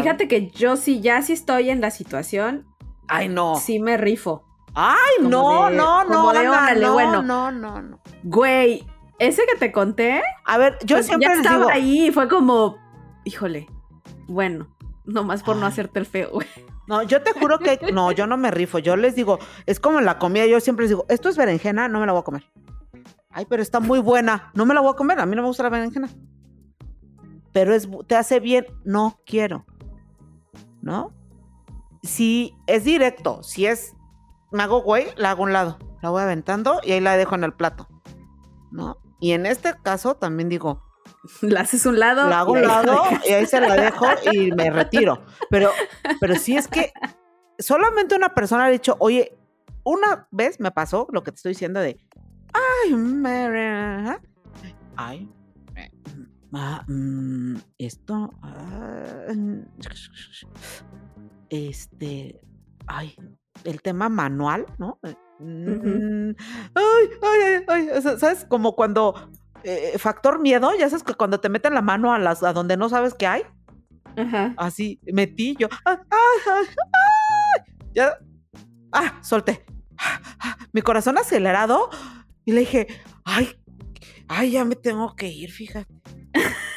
Fíjate 0.00 0.28
que 0.28 0.50
yo 0.50 0.76
sí, 0.76 1.00
ya 1.00 1.22
sí 1.22 1.33
estoy 1.33 1.70
en 1.70 1.80
la 1.80 1.90
situación, 1.90 2.66
Ay, 3.09 3.28
no. 3.28 3.57
sí 3.57 3.78
me 3.80 3.96
rifo. 3.96 4.44
Ay, 4.74 4.96
como 5.18 5.28
no, 5.30 5.70
de- 5.70 5.76
no, 5.76 6.04
no, 6.04 6.33
de 6.33 6.48
órale, 6.48 6.80
no, 6.80 6.92
bueno. 6.94 7.22
no, 7.22 7.52
no, 7.52 7.80
no. 7.83 8.00
Güey, 8.24 8.87
ese 9.18 9.42
que 9.46 9.57
te 9.59 9.70
conté, 9.70 10.22
A 10.44 10.59
ver, 10.59 10.78
yo 10.85 10.96
pues, 10.96 11.07
siempre 11.07 11.28
ya 11.28 11.35
les 11.35 11.38
estaba 11.44 11.59
digo, 11.59 11.70
ahí 11.70 12.07
y 12.09 12.12
fue 12.12 12.28
como, 12.28 12.76
híjole, 13.24 13.68
bueno, 14.26 14.74
nomás 15.04 15.42
por 15.44 15.57
no 15.57 15.66
hacerte 15.66 16.00
el 16.00 16.07
feo, 16.07 16.30
güey. 16.33 16.48
No, 16.88 17.02
yo 17.02 17.22
te 17.22 17.33
juro 17.33 17.59
que 17.61 17.78
no, 17.94 18.11
yo 18.12 18.26
no 18.26 18.37
me 18.37 18.50
rifo. 18.50 18.78
Yo 18.78 18.96
les 18.96 19.14
digo, 19.14 19.38
es 19.66 19.78
como 19.80 20.00
la 20.00 20.18
comida, 20.18 20.44
yo 20.46 20.59
siempre 20.61 20.83
les 20.85 20.90
digo, 20.90 21.07
esto 21.09 21.28
es 21.28 21.37
berenjena, 21.37 21.88
no 21.88 22.00
me 22.00 22.07
la 22.07 22.12
voy 22.12 22.20
a 22.20 22.24
comer. 22.24 22.44
Ay, 23.30 23.46
pero 23.48 23.62
está 23.62 23.80
muy 23.80 24.00
buena, 24.00 24.50
no 24.54 24.66
me 24.66 24.74
la 24.74 24.80
voy 24.80 24.92
a 24.92 24.96
comer, 24.96 25.18
a 25.20 25.26
mí 25.26 25.35
no 25.37 25.42
me 25.42 25.48
gusta 25.48 25.62
la 25.62 25.68
berenjena. 25.70 26.09
Pero 27.52 27.72
es, 27.74 27.88
te 28.09 28.16
hace 28.16 28.40
bien, 28.40 28.66
no 28.85 29.20
quiero. 29.24 29.64
¿No? 30.85 31.12
Si 32.03 32.55
es 32.66 32.85
directo, 32.85 33.42
si 33.42 33.64
es, 33.66 33.94
me 34.53 34.62
hago 34.62 34.83
güey, 34.83 35.07
la 35.16 35.31
hago 35.31 35.42
a 35.44 35.47
un 35.47 35.53
lado, 35.55 35.79
la 36.03 36.11
voy 36.11 36.20
aventando 36.23 36.81
y 36.83 36.92
ahí 36.92 37.01
la 37.01 37.16
dejo 37.16 37.35
en 37.35 37.44
el 37.44 37.55
plato. 37.55 37.88
¿No? 38.70 38.99
Y 39.20 39.33
en 39.33 39.47
este 39.47 39.75
caso 39.83 40.14
también 40.16 40.49
digo, 40.51 40.83
La 41.40 41.61
haces 41.62 41.87
un 41.87 41.99
lado. 41.99 42.29
la 42.29 42.40
hago 42.40 42.53
un 42.53 42.62
lado 42.62 43.03
y 43.27 43.33
ahí 43.33 43.47
se 43.47 43.59
la 43.61 43.75
dejo 43.77 44.05
y 44.31 44.53
me 44.53 44.68
retiro. 44.70 45.23
Pero, 45.49 45.70
pero 46.20 46.35
sí 46.37 46.55
es 46.57 46.68
que 46.68 46.92
solamente 47.59 48.14
una 48.14 48.35
persona 48.35 48.66
ha 48.66 48.68
dicho, 48.68 48.97
oye, 48.99 49.35
una 49.85 50.29
vez 50.31 50.61
me 50.61 50.70
pasó 50.70 51.07
lo 51.11 51.23
que 51.23 51.31
te 51.33 51.37
estoy 51.37 51.51
diciendo 51.53 51.81
de, 51.81 51.99
ay, 52.53 52.94
me- 52.94 54.18
ay, 54.97 55.31
ah, 56.54 56.84
mm, 56.88 57.56
esto, 57.78 58.30
ah, 58.42 59.26
este, 61.50 62.40
ay, 62.86 63.14
el 63.64 63.82
tema 63.82 64.08
manual, 64.08 64.66
¿no? 64.78 64.98
Mm, 65.38 66.30
Ay, 66.74 67.08
ay, 67.22 67.64
ay, 67.68 68.02
¿sabes? 68.18 68.44
Como 68.48 68.74
cuando 68.76 69.14
eh, 69.62 69.98
factor 69.98 70.38
miedo, 70.38 70.70
ya 70.78 70.88
sabes 70.88 71.02
que 71.02 71.14
cuando 71.14 71.40
te 71.40 71.48
meten 71.48 71.74
la 71.74 71.82
mano 71.82 72.12
a 72.12 72.18
las 72.18 72.42
a 72.42 72.52
donde 72.52 72.76
no 72.76 72.88
sabes 72.88 73.14
qué 73.14 73.26
hay, 73.26 73.42
Ajá. 74.16 74.54
así 74.56 75.00
metí 75.12 75.56
yo, 75.58 75.68
ah, 75.84 76.00
ay, 76.10 76.38
ay, 76.46 76.66
ya, 77.94 78.18
ah, 78.92 79.18
solté, 79.22 79.64
Ah, 79.98 80.20
ah, 80.40 80.58
mi 80.72 80.82
corazón 80.82 81.18
acelerado 81.18 81.88
y 82.44 82.52
le 82.52 82.60
dije, 82.60 82.86
ay, 83.24 83.48
ay, 84.28 84.52
ya 84.52 84.64
me 84.64 84.76
tengo 84.76 85.14
que 85.16 85.28
ir, 85.28 85.50
fíjate. 85.50 85.93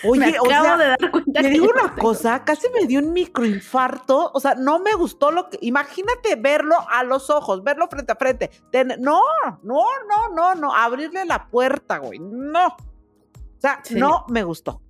Oye, 0.04 0.20
me 0.34 0.39
o 0.39 0.46
acabo 0.46 0.63
sea, 0.65 0.78
de 0.78 0.86
dar 0.88 1.12
cuenta 1.12 1.32
te 1.34 1.41
que 1.41 1.50
digo 1.50 1.67
una 1.74 1.96
cosa, 1.96 2.43
casi 2.46 2.67
me 2.70 2.86
dio 2.86 3.00
un 3.00 3.12
microinfarto, 3.13 4.32
o 4.34 4.39
sea, 4.39 4.54
no 4.56 4.80
me 4.80 4.93
gustó 4.93 5.32
lo 5.32 5.50
que, 5.50 5.58
imagínate 5.62 6.36
verlo 6.36 6.76
a 6.89 7.04
los 7.04 7.30
ojos, 7.32 7.63
verlo 7.63 7.88
frente 7.89 8.12
a 8.12 8.15
frente, 8.15 8.52
ten- 8.72 8.96
no, 9.00 9.20
no, 9.63 9.84
no, 10.08 10.30
no, 10.36 10.54
no, 10.56 10.76
abrirle 10.76 11.26
la 11.26 11.48
puerta, 11.48 11.98
güey, 11.98 12.20
no, 12.20 12.67
o 12.67 12.76
sea, 13.60 13.80
Sí. 13.84 13.96
no 13.96 14.26
me 14.30 14.43
gustó. 14.43 14.82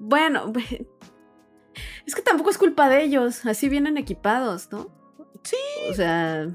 Bueno, 0.00 0.52
es 2.06 2.14
que 2.14 2.22
tampoco 2.22 2.50
es 2.50 2.58
culpa 2.58 2.88
de 2.88 3.02
ellos, 3.04 3.46
así 3.46 3.68
vienen 3.68 3.96
equipados, 3.96 4.70
¿no? 4.72 4.88
Sí. 5.44 5.56
O 5.90 5.94
sea, 5.94 6.48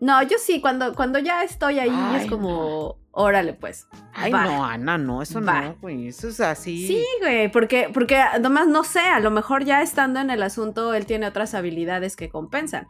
no, 0.00 0.22
yo 0.24 0.36
sí, 0.38 0.60
cuando, 0.60 0.94
cuando 0.94 1.18
ya 1.18 1.42
estoy 1.44 1.78
ahí 1.78 1.90
Ay, 1.92 2.22
es 2.24 2.30
como, 2.30 2.98
órale 3.12 3.54
pues. 3.54 3.88
Ay, 4.12 4.32
Va. 4.32 4.44
no, 4.44 4.64
Ana, 4.64 4.98
no, 4.98 5.22
eso 5.22 5.42
Va. 5.42 5.62
no, 5.62 5.76
güey, 5.80 6.08
eso 6.08 6.28
es 6.28 6.40
así. 6.40 6.86
Sí, 6.86 7.06
güey, 7.20 7.50
porque, 7.50 7.90
porque 7.92 8.16
además 8.16 8.66
no 8.66 8.84
sé, 8.84 9.00
a 9.00 9.20
lo 9.20 9.30
mejor 9.30 9.64
ya 9.64 9.82
estando 9.82 10.20
en 10.20 10.30
el 10.30 10.42
asunto, 10.42 10.94
él 10.94 11.06
tiene 11.06 11.26
otras 11.26 11.54
habilidades 11.54 12.16
que 12.16 12.28
compensan. 12.28 12.88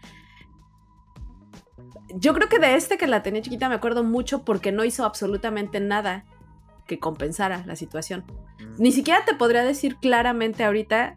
Yo 2.15 2.35
creo 2.35 2.49
que 2.49 2.59
de 2.59 2.75
este 2.75 2.99
que 2.99 3.07
la 3.07 3.23
tenía 3.23 3.43
chiquita 3.43 3.69
me 3.69 3.75
acuerdo 3.75 4.05
mucho 4.05 4.45
porque 4.45 4.73
no 4.73 4.85
hizo 4.85 5.05
absolutamente 5.05 5.81
nada 5.81 6.25
que 6.87 6.99
compensara 6.99 7.65
la 7.67 7.77
situación. 7.77 8.25
Mm. 8.59 8.83
Ni 8.83 8.93
siquiera 8.93 9.25
te 9.25 9.35
podría 9.35 9.65
decir 9.65 9.97
claramente 9.97 10.65
ahorita 10.65 11.17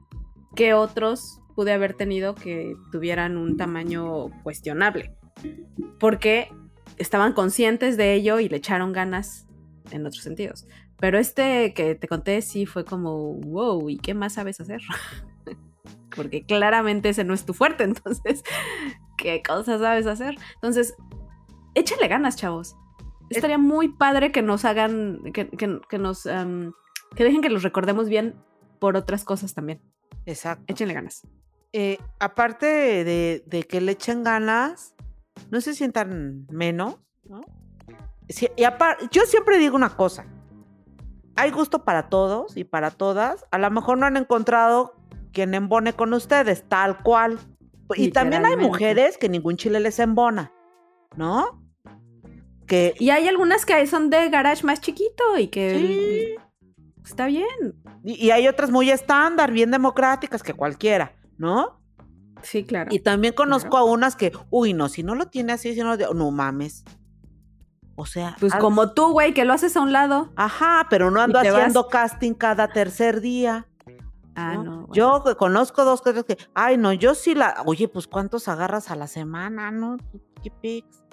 qué 0.55 0.73
otros 0.73 1.41
pude 1.55 1.73
haber 1.73 1.93
tenido 1.93 2.35
que 2.35 2.75
tuvieran 2.91 3.37
un 3.37 3.57
tamaño 3.57 4.29
cuestionable. 4.43 5.13
Porque 5.99 6.49
estaban 6.97 7.33
conscientes 7.33 7.97
de 7.97 8.13
ello 8.13 8.39
y 8.39 8.49
le 8.49 8.57
echaron 8.57 8.93
ganas 8.93 9.47
en 9.91 10.05
otros 10.05 10.23
sentidos. 10.23 10.65
Pero 10.97 11.17
este 11.19 11.73
que 11.73 11.95
te 11.95 12.07
conté 12.07 12.41
sí 12.41 12.65
fue 12.65 12.85
como, 12.85 13.33
wow, 13.33 13.89
¿y 13.89 13.97
qué 13.97 14.13
más 14.13 14.33
sabes 14.33 14.59
hacer? 14.61 14.81
porque 16.15 16.45
claramente 16.45 17.09
ese 17.09 17.23
no 17.23 17.33
es 17.33 17.45
tu 17.45 17.53
fuerte, 17.53 17.83
entonces, 17.85 18.43
¿qué 19.17 19.41
cosas 19.45 19.81
sabes 19.81 20.07
hacer? 20.07 20.35
Entonces, 20.55 20.95
échale 21.73 22.07
ganas, 22.07 22.35
chavos. 22.37 22.75
Estaría 23.29 23.57
muy 23.57 23.89
padre 23.89 24.31
que 24.31 24.41
nos 24.41 24.65
hagan, 24.65 25.19
que, 25.33 25.49
que- 25.49 25.81
que 25.89 25.97
nos, 25.97 26.23
que 26.23 27.23
dejen 27.23 27.41
que 27.41 27.49
los 27.49 27.63
recordemos 27.63 28.07
bien 28.07 28.35
por 28.79 28.95
otras 28.95 29.23
cosas 29.23 29.53
también. 29.53 29.81
Exacto. 30.25 30.63
Échenle 30.67 30.93
ganas. 30.93 31.27
Eh, 31.73 31.97
aparte 32.19 32.65
de, 32.65 33.43
de 33.47 33.63
que 33.63 33.81
le 33.81 33.91
echen 33.93 34.23
ganas, 34.23 34.94
no 35.51 35.61
se 35.61 35.73
sientan 35.73 36.45
menos, 36.49 36.97
¿no? 37.23 37.41
Y 38.27 38.63
apar- 38.63 38.97
yo 39.11 39.21
siempre 39.23 39.57
digo 39.57 39.75
una 39.75 39.95
cosa. 39.95 40.25
Hay 41.35 41.51
gusto 41.51 41.83
para 41.83 42.09
todos 42.09 42.55
y 42.57 42.63
para 42.63 42.89
todas. 42.91 43.45
A 43.51 43.57
lo 43.57 43.69
mejor 43.69 43.97
no 43.97 44.05
han 44.05 44.17
encontrado 44.17 44.95
quien 45.31 45.53
embone 45.53 45.93
con 45.93 46.13
ustedes, 46.13 46.63
tal 46.67 47.03
cual. 47.03 47.37
Y 47.95 48.11
también 48.11 48.45
hay 48.45 48.55
mujeres 48.57 49.17
que 49.17 49.29
ningún 49.29 49.57
chile 49.57 49.79
les 49.79 49.99
embona, 49.99 50.51
¿no? 51.15 51.61
Que 52.65 52.95
Y 52.99 53.11
hay 53.11 53.27
algunas 53.27 53.65
que 53.65 53.85
son 53.85 54.09
de 54.09 54.29
garage 54.29 54.65
más 54.65 54.81
chiquito 54.81 55.37
y 55.37 55.49
que 55.49 55.77
sí, 55.77 56.35
está 57.03 57.27
bien. 57.27 57.45
y, 58.03 58.13
y 58.25 58.31
hay 58.31 58.47
otras 58.47 58.71
muy 58.71 58.89
estándar, 58.89 59.51
bien 59.51 59.69
democráticas 59.69 60.41
que 60.41 60.53
cualquiera, 60.53 61.15
¿no? 61.37 61.79
Sí, 62.45 62.63
claro. 62.63 62.89
Y 62.93 62.99
también 62.99 63.33
conozco 63.33 63.71
Claro. 63.71 63.87
a 63.87 63.91
unas 63.91 64.15
que, 64.15 64.31
uy, 64.49 64.73
no, 64.73 64.87
si 64.87 65.03
no 65.03 65.15
lo 65.15 65.25
tiene 65.27 65.51
así, 65.53 65.73
si 65.73 65.81
no, 65.81 65.95
lo- 65.95 66.13
no 66.13 66.31
mames. 66.31 66.83
O 67.97 68.05
sea, 68.05 68.35
pues 68.39 68.53
como 68.55 68.91
tú, 68.93 69.11
güey, 69.13 69.33
que 69.33 69.45
lo 69.45 69.53
haces 69.53 69.75
a 69.77 69.81
un 69.81 69.93
lado. 69.93 70.31
ajá, 70.35 70.87
pero 70.89 71.11
no 71.11 71.21
ando 71.21 71.39
vas. 71.39 71.47
haciendo 71.47 71.87
casting 71.87 72.33
cada 72.33 72.67
tercer 72.67 73.21
día. 73.21 73.67
Ah, 74.35 74.55
¿no? 74.55 74.63
no. 74.63 74.71
bueno. 74.87 74.93
Yo 74.93 75.23
conozco 75.37 75.85
dos 75.85 76.01
cosas 76.01 76.25
que, 76.25 76.37
ay, 76.53 76.77
no, 76.77 76.91
yo 76.91 77.15
sí 77.15 77.35
la, 77.35 77.63
oye, 77.65 77.87
pues 77.87 78.05
cuántos 78.07 78.49
agarras 78.49 78.91
a 78.91 78.95
la 78.97 79.07
semana, 79.07 79.71
¿no? 79.71 79.95
¿Qué 80.43 80.51
pics? 80.51 81.03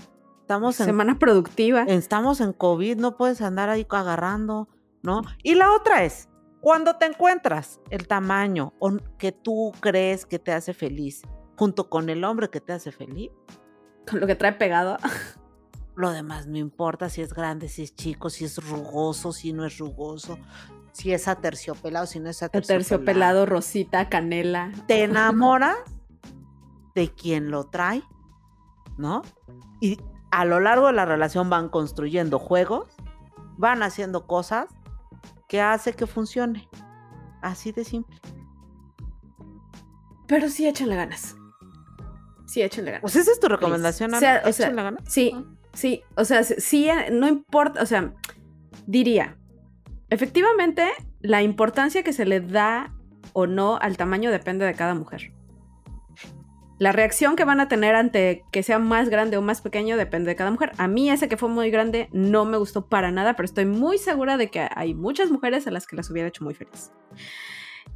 Estamos 0.41 0.81
en, 0.81 0.87
Semana 0.87 1.19
productiva. 1.21 1.83
estamos 1.85 2.41
en 2.41 2.53
COVID, 2.53 2.97
no 2.97 3.17
puedes 3.17 3.41
andar 3.43 3.71
ahí 3.71 3.87
agarrando, 3.89 4.69
¿no? 5.03 5.23
Y 5.45 5.55
la 5.55 5.71
otra 5.73 6.03
es, 6.03 6.29
cuando 6.63 6.95
te 6.95 7.07
encuentras 7.07 7.81
el 7.91 8.07
tamaño 8.07 8.73
que 9.19 9.33
tú 9.33 9.73
crees 9.81 10.25
que 10.25 10.39
te 10.39 10.53
hace 10.53 10.73
feliz, 10.73 11.23
junto 11.57 11.91
con 11.91 12.09
el 12.09 12.23
hombre 12.23 12.51
que 12.51 12.61
te 12.61 12.73
hace 12.73 12.93
feliz, 12.93 13.33
Con 14.09 14.21
lo 14.21 14.29
que 14.29 14.37
trae 14.37 14.53
pegado. 14.53 14.97
Lo 15.97 16.11
demás 16.11 16.47
no 16.47 16.59
importa 16.59 17.11
si 17.11 17.21
es 17.21 17.35
grande, 17.35 17.69
si 17.69 17.83
es 17.83 17.95
chico, 17.97 18.31
si 18.31 18.45
es 18.45 18.65
rugoso, 18.65 19.33
si 19.33 19.53
no 19.53 19.67
es 19.67 19.77
rugoso, 19.79 20.39
si 20.93 21.13
es 21.13 21.27
aterciopelado, 21.27 22.07
si 22.07 22.21
no 22.21 22.31
es 22.31 22.41
El 22.43 22.47
aterciopelado. 22.47 22.79
terciopelado, 22.79 23.47
rosita, 23.47 24.09
canela. 24.09 24.71
Te 24.87 25.03
enamoras 25.03 25.77
de 26.95 27.09
quien 27.13 27.51
lo 27.51 27.65
trae, 27.65 28.05
¿no? 28.97 29.23
Y 29.81 29.99
a 30.31 30.45
lo 30.45 30.61
largo 30.61 30.87
de 30.87 30.93
la 30.93 31.07
relación 31.07 31.51
van 31.51 31.69
construyendo 31.69 32.39
juegos, 32.39 32.89
van 33.59 33.83
haciendo 33.83 34.29
cosas 34.29 34.69
que 35.53 35.61
hace 35.61 35.93
que 35.93 36.07
funcione. 36.07 36.67
Así 37.43 37.73
de 37.73 37.85
simple. 37.85 38.17
Pero 40.27 40.49
sí, 40.49 40.67
échenle 40.67 40.97
ganas. 40.97 41.37
Sí, 42.47 42.63
échenle 42.63 42.93
ganas. 42.93 43.03
Pues 43.03 43.17
esa 43.17 43.33
es 43.33 43.39
tu 43.39 43.49
recomendación, 43.49 44.15
O 44.15 44.17
Ana. 44.17 44.21
sea, 44.21 44.43
o 44.49 44.53
sea, 44.55 44.67
Échenle 44.69 44.83
ganas. 44.83 45.03
Sí, 45.13 45.35
sí. 45.75 46.03
O 46.17 46.25
sea, 46.25 46.43
sí, 46.43 46.55
sí, 46.57 46.89
eh, 46.89 47.11
no 47.13 47.29
importa. 47.29 47.83
O 47.83 47.87
sea, 47.87 48.15
diría, 48.87 49.37
efectivamente, 50.09 50.89
la 51.21 51.43
importancia 51.43 52.03
que 52.03 52.15
se 52.15 52.25
le 52.25 52.41
da 52.41 52.95
o 53.35 53.47
no 53.47 53.77
al 53.79 53.99
tamaño 53.99 54.31
depende 54.31 54.65
de 54.65 54.73
cada 54.73 54.95
mujer. 54.95 55.35
La 56.83 56.91
reacción 56.91 57.37
que 57.37 57.45
van 57.45 57.61
a 57.61 57.69
tener 57.69 57.95
ante 57.95 58.45
que 58.51 58.65
sea 58.65 58.81
más 58.81 59.09
grande 59.09 59.37
o 59.37 59.41
más 59.41 59.61
pequeño 59.61 59.97
depende 59.97 60.31
de 60.31 60.35
cada 60.35 60.51
mujer. 60.51 60.73
A 60.79 60.89
mí 60.89 61.09
ese 61.11 61.29
que 61.29 61.37
fue 61.37 61.49
muy 61.49 61.71
grande 61.71 62.09
no 62.11 62.45
me 62.45 62.57
gustó 62.57 62.89
para 62.89 63.13
nada, 63.13 63.37
pero 63.37 63.45
estoy 63.45 63.67
muy 63.67 63.99
segura 63.99 64.37
de 64.37 64.51
que 64.51 64.69
hay 64.75 64.93
muchas 64.93 65.31
mujeres 65.31 65.69
a 65.69 65.71
las 65.71 65.87
que 65.87 65.95
las 65.95 66.11
hubiera 66.11 66.27
hecho 66.27 66.43
muy 66.43 66.55
feliz. 66.55 66.91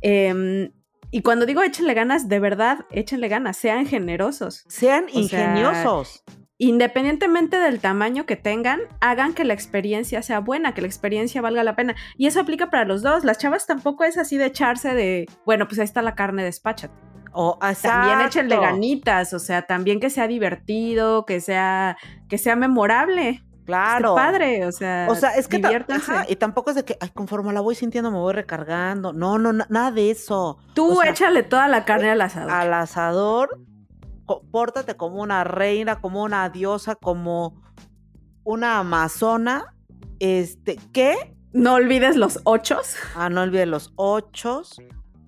Em, 0.03 0.71
y 1.11 1.23
cuando 1.23 1.47
digo 1.47 1.65
échenle 1.65 1.95
ganas, 1.95 2.29
de 2.29 2.39
verdad, 2.39 2.87
échenle 2.93 3.27
ganas, 3.27 3.57
sean 3.57 3.87
generosos. 3.87 4.65
Sean 4.69 5.07
o 5.07 5.09
sea, 5.09 5.21
ingeniosos. 5.21 6.23
Independientemente 6.57 7.59
del 7.59 7.81
tamaño 7.81 8.25
que 8.25 8.37
tengan, 8.37 8.83
hagan 9.01 9.35
que 9.35 9.43
la 9.43 9.55
experiencia 9.55 10.23
sea 10.23 10.39
buena, 10.39 10.75
que 10.75 10.83
la 10.83 10.87
experiencia 10.87 11.43
valga 11.43 11.65
la 11.65 11.75
pena. 11.75 11.97
Y 12.17 12.29
eso 12.29 12.39
aplica 12.39 12.71
para 12.71 12.85
los 12.85 13.03
dos. 13.03 13.25
Las 13.25 13.39
chavas 13.39 13.67
tampoco 13.67 14.05
es 14.05 14.17
así 14.17 14.37
de 14.37 14.47
echarse 14.47 14.95
de, 14.95 15.27
bueno, 15.45 15.67
pues 15.67 15.81
ahí 15.81 15.85
está 15.87 16.03
la 16.03 16.15
carne, 16.15 16.45
despáchate. 16.45 17.16
O, 17.39 17.59
También 17.83 18.23
échenle 18.23 18.57
ganitas, 18.57 19.35
o 19.35 19.39
sea, 19.39 19.67
también 19.67 20.01
que 20.01 20.09
sea 20.09 20.27
divertido, 20.27 21.27
que 21.27 21.43
sea, 21.43 21.99
que 22.31 22.39
sea 22.39 22.57
memorable. 22.57 23.43
Claro. 23.67 24.11
Esté 24.11 24.27
padre, 24.27 24.65
o 24.65 24.73
sea, 24.73 25.07
O 25.11 25.15
sea, 25.15 25.35
es 25.37 25.49
que 25.49 25.61
ajá, 25.89 26.25
y 26.29 26.37
tampoco 26.37 26.71
es 26.71 26.77
de 26.77 26.85
que 26.85 26.97
ay, 27.01 27.11
conforme 27.11 27.53
la 27.53 27.61
voy 27.61 27.75
sintiendo 27.75 28.11
me 28.11 28.19
voy 28.19 28.33
recargando. 28.33 29.13
No, 29.13 29.39
no, 29.39 29.53
na- 29.53 29.67
nada 29.69 29.91
de 29.91 30.11
eso. 30.11 30.57
Tú 30.73 30.93
o 30.93 31.03
sea, 31.03 31.11
échale 31.11 31.43
toda 31.43 31.69
la 31.69 31.85
carne 31.85 32.11
al 32.11 32.21
asador. 32.23 32.51
Al 32.53 32.73
asador, 32.73 33.61
pórtate 34.51 34.97
como 34.97 35.21
una 35.21 35.45
reina, 35.45 36.01
como 36.01 36.23
una 36.23 36.49
diosa, 36.49 36.95
como 36.95 37.61
una 38.45 38.79
amazona. 38.79 39.75
Este, 40.21 40.79
¿qué? 40.93 41.37
No 41.53 41.75
olvides 41.75 42.17
los 42.17 42.41
ochos. 42.45 42.97
Ah, 43.15 43.29
no 43.29 43.43
olvides 43.43 43.69
los 43.69 43.93
ochos. 43.97 44.81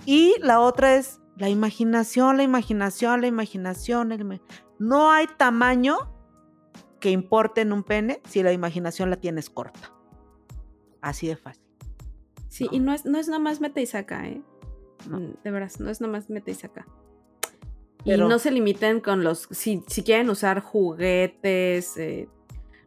Y 0.06 0.34
la 0.40 0.60
otra 0.60 0.94
es 0.94 1.20
la 1.38 1.48
imaginación, 1.48 2.36
la 2.36 2.42
imaginación, 2.42 3.20
la 3.20 3.26
imaginación. 3.26 4.12
el 4.12 4.40
No 4.78 5.10
hay 5.10 5.26
tamaño 5.36 5.96
que 7.00 7.10
importe 7.10 7.60
en 7.60 7.72
un 7.72 7.84
pene 7.84 8.20
si 8.28 8.42
la 8.42 8.52
imaginación 8.52 9.08
la 9.10 9.16
tienes 9.16 9.48
corta. 9.50 9.92
Así 11.00 11.28
de 11.28 11.36
fácil. 11.36 11.62
Sí, 12.48 12.64
No. 12.64 12.70
y 12.72 12.80
no 12.80 12.92
es, 12.92 13.04
no 13.04 13.18
es 13.18 13.28
nada 13.28 13.38
más 13.38 13.60
meta 13.60 13.80
y 13.80 13.86
saca, 13.86 14.26
¿eh? 14.26 14.42
No. 15.08 15.20
Mm, 15.20 15.34
De 15.44 15.50
veras, 15.50 15.78
no 15.80 15.90
es 15.90 16.00
nada 16.00 16.12
más 16.12 16.28
meta 16.28 16.50
y 16.50 16.54
saca. 16.54 16.86
Pero- 18.04 18.26
Y 18.26 18.28
no 18.28 18.38
se 18.38 18.50
limiten 18.50 19.00
con 19.00 19.22
los. 19.22 19.48
Si, 19.50 19.84
si 19.86 20.02
quieren 20.02 20.28
usar 20.30 20.60
juguetes, 20.60 21.96
eh, 21.98 22.28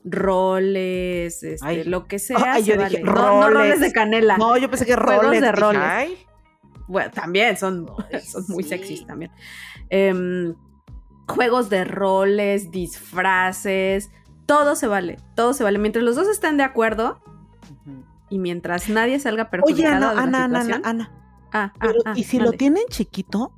roles, 0.04 1.44
este, 1.44 1.86
lo 1.86 2.08
que 2.08 2.20
sea. 2.20 2.38
Ay, 2.54 2.64
yo 2.64 2.76
se 2.76 2.84
dije, 2.86 3.04
vale. 3.04 3.20
No, 3.22 3.42
no 3.42 3.50
roles 3.50 3.54
roles. 3.76 3.80
de 3.80 3.92
canela. 3.94 4.38
No, 4.38 4.58
yo 4.58 4.70
pensé 4.70 4.86
que 4.86 4.96
Juegos 4.96 5.26
roles. 5.26 5.42
de 5.42 5.48
dije, 5.48 5.60
roles. 5.60 5.82
"Ay". 5.84 6.18
Bueno, 6.92 7.10
también 7.12 7.58
son, 7.58 7.88
son 8.24 8.46
muy 8.50 8.64
sí. 8.64 8.70
sexys 8.70 9.08
también. 9.08 9.32
Em, 9.90 10.56
juegos 11.28 11.70
de 11.70 11.86
roles, 11.86 12.70
disfraces. 12.70 14.12
Todo 14.46 14.76
se 14.76 14.88
vale. 14.88 15.18
Todo 15.36 15.54
se 15.54 15.64
vale. 15.64 15.80
Mientras 15.80 16.04
los 16.04 16.16
dos 16.16 16.28
estén 16.28 16.58
de 16.58 16.64
acuerdo 16.64 17.22
y 18.30 18.40
mientras 18.40 18.90
nadie 18.90 19.20
salga 19.20 19.44
Oye, 19.44 19.52
perjudicado 19.52 20.10
Ana, 20.10 20.10
de 20.10 20.16
la 20.16 20.22
Ana, 20.22 20.44
Ana, 20.44 20.60
Ana. 20.60 20.82
Ana. 20.84 21.12
Ah, 21.54 21.74
ah, 21.80 21.92
ah, 22.06 22.14
¿y 22.16 22.24
si 22.24 22.40
lo 22.40 22.52
tienen 22.54 22.84
chiquito? 22.90 23.52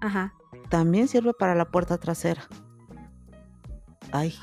Ajá. 0.00 0.34
También 0.68 1.08
sirve 1.08 1.32
para 1.32 1.54
la 1.54 1.66
puerta 1.66 1.98
trasera. 1.98 2.42
Ay, 4.12 4.36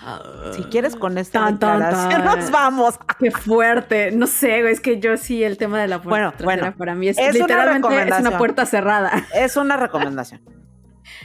si 0.56 0.64
quieres 0.64 0.96
con 0.96 1.18
esta 1.18 1.40
Tan, 1.40 1.54
declaración 1.56 2.24
tan. 2.24 2.40
nos 2.40 2.52
vamos. 2.52 3.00
Qué 3.20 3.32
fuerte. 3.32 4.12
No 4.12 4.28
sé, 4.28 4.62
güey, 4.62 4.74
es 4.74 4.80
que 4.80 5.00
yo 5.00 5.18
sí, 5.18 5.44
el 5.44 5.58
tema 5.58 5.82
de 5.82 5.88
la 5.88 6.02
puerta 6.02 6.10
Bueno, 6.10 6.32
trasera 6.32 6.62
bueno, 6.62 6.78
para 6.78 6.96
mí 6.96 7.10
es, 7.10 7.18
es 7.18 7.36
una 7.36 7.40
literalmente 7.40 8.10
es 8.10 8.20
una 8.20 8.38
puerta 8.38 8.66
cerrada. 8.66 9.12
Es 9.34 9.58
una 9.58 9.78
recomendación. 9.78 10.42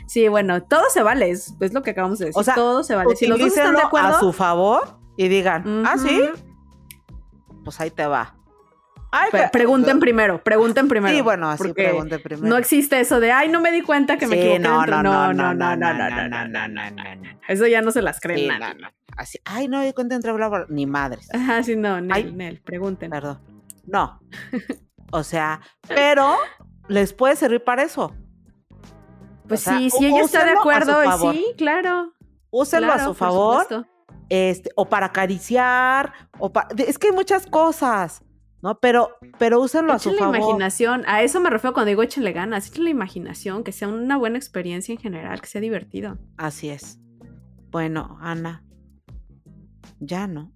Sí, 0.06 0.28
bueno, 0.28 0.62
todo 0.62 0.84
se 0.90 1.02
vale, 1.02 1.30
es, 1.30 1.54
es 1.60 1.72
lo 1.72 1.82
que 1.82 1.90
acabamos 1.90 2.18
de 2.18 2.26
decir. 2.26 2.40
O 2.40 2.44
sea, 2.44 2.54
todo 2.54 2.82
se 2.84 2.94
vale. 2.94 3.14
Si 3.16 3.26
los 3.26 3.38
dos 3.38 3.48
están 3.48 3.74
de 3.74 3.82
acuerdo, 3.82 4.16
a 4.16 4.20
su 4.20 4.32
favor 4.32 4.98
y 5.16 5.28
digan, 5.28 5.84
ah, 5.86 5.96
sí, 5.98 6.28
pues 7.64 7.80
ahí 7.80 7.90
te 7.90 8.06
va. 8.06 8.34
Ay, 9.14 9.28
pregunten 9.52 10.00
primero, 10.00 10.42
pregunten 10.42 10.88
primero. 10.88 11.14
Sí, 11.14 11.20
bueno, 11.20 11.50
así 11.50 11.62
porque 11.64 11.84
pregunte 11.84 12.18
primero. 12.18 12.48
No 12.48 12.56
existe 12.56 12.98
eso 12.98 13.20
de, 13.20 13.30
ay, 13.30 13.48
no 13.50 13.60
me 13.60 13.70
di 13.70 13.82
cuenta 13.82 14.16
que 14.16 14.26
me 14.26 14.36
Sí, 14.36 14.40
equivoqué. 14.40 14.58
no, 14.60 14.78
dentro". 14.80 15.02
no, 15.02 15.32
no, 15.34 15.54
no, 15.54 15.54
no, 15.54 15.76
no, 15.76 15.92
no, 15.92 16.28
no, 16.28 16.28
no, 16.28 16.48
no, 16.48 16.68
no, 16.68 16.90
no. 16.90 17.30
Eso 17.46 17.66
ya 17.66 17.82
no 17.82 17.90
se 17.92 18.00
las 18.00 18.20
creen 18.20 18.38
Sí, 18.38 18.48
no, 18.48 18.74
no. 18.74 18.88
Así, 19.16 19.38
ay, 19.44 19.68
no 19.68 19.78
me 19.80 19.84
di 19.86 19.92
cuenta 19.92 20.14
entre 20.14 20.32
bla, 20.32 20.48
bla, 20.48 20.64
ni 20.70 20.86
madres. 20.86 21.28
Ajá, 21.34 21.62
sí, 21.62 21.76
no, 21.76 22.00
Nel, 22.00 22.12
Ay. 22.12 22.32
Nel, 22.32 22.60
pregunten. 22.62 23.10
Perdón. 23.10 23.38
No. 23.84 24.20
O 25.10 25.22
sea, 25.22 25.60
pero 25.86 26.36
les 26.88 27.12
puede 27.12 27.36
servir 27.36 27.62
para 27.62 27.82
eso. 27.82 28.14
Pues 29.46 29.60
o 29.60 29.64
sea, 29.64 29.78
sí, 29.78 29.90
si 29.90 30.06
ella 30.06 30.22
está 30.22 30.44
de 30.46 30.52
acuerdo, 30.52 30.94
sí, 31.32 31.44
claro. 31.58 32.14
Úsenlo 32.50 32.86
claro, 32.86 33.02
a 33.02 33.04
su 33.04 33.14
favor. 33.14 33.86
este, 34.30 34.70
o 34.76 34.88
para 34.88 35.06
acariciar, 35.06 36.12
o 36.38 36.50
para, 36.50 36.68
es 36.78 36.98
que 36.98 37.08
hay 37.08 37.12
muchas 37.12 37.44
cosas, 37.46 38.22
¿no? 38.62 38.78
Pero, 38.80 39.10
pero 39.38 39.60
úsenlo 39.60 39.92
a 39.92 39.98
su 39.98 40.12
favor. 40.14 40.36
imaginación. 40.36 41.02
A 41.06 41.22
eso 41.22 41.40
me 41.40 41.50
refiero 41.50 41.74
cuando 41.74 41.88
digo 41.88 42.02
échenle 42.02 42.32
ganas. 42.32 42.68
Échenle 42.68 42.90
imaginación, 42.90 43.64
que 43.64 43.72
sea 43.72 43.88
una 43.88 44.16
buena 44.16 44.38
experiencia 44.38 44.92
en 44.92 44.98
general, 44.98 45.40
que 45.40 45.48
sea 45.48 45.60
divertido. 45.60 46.18
Así 46.36 46.68
es. 46.70 46.98
Bueno, 47.70 48.18
Ana, 48.20 48.64
ya 50.00 50.26
no. 50.26 50.52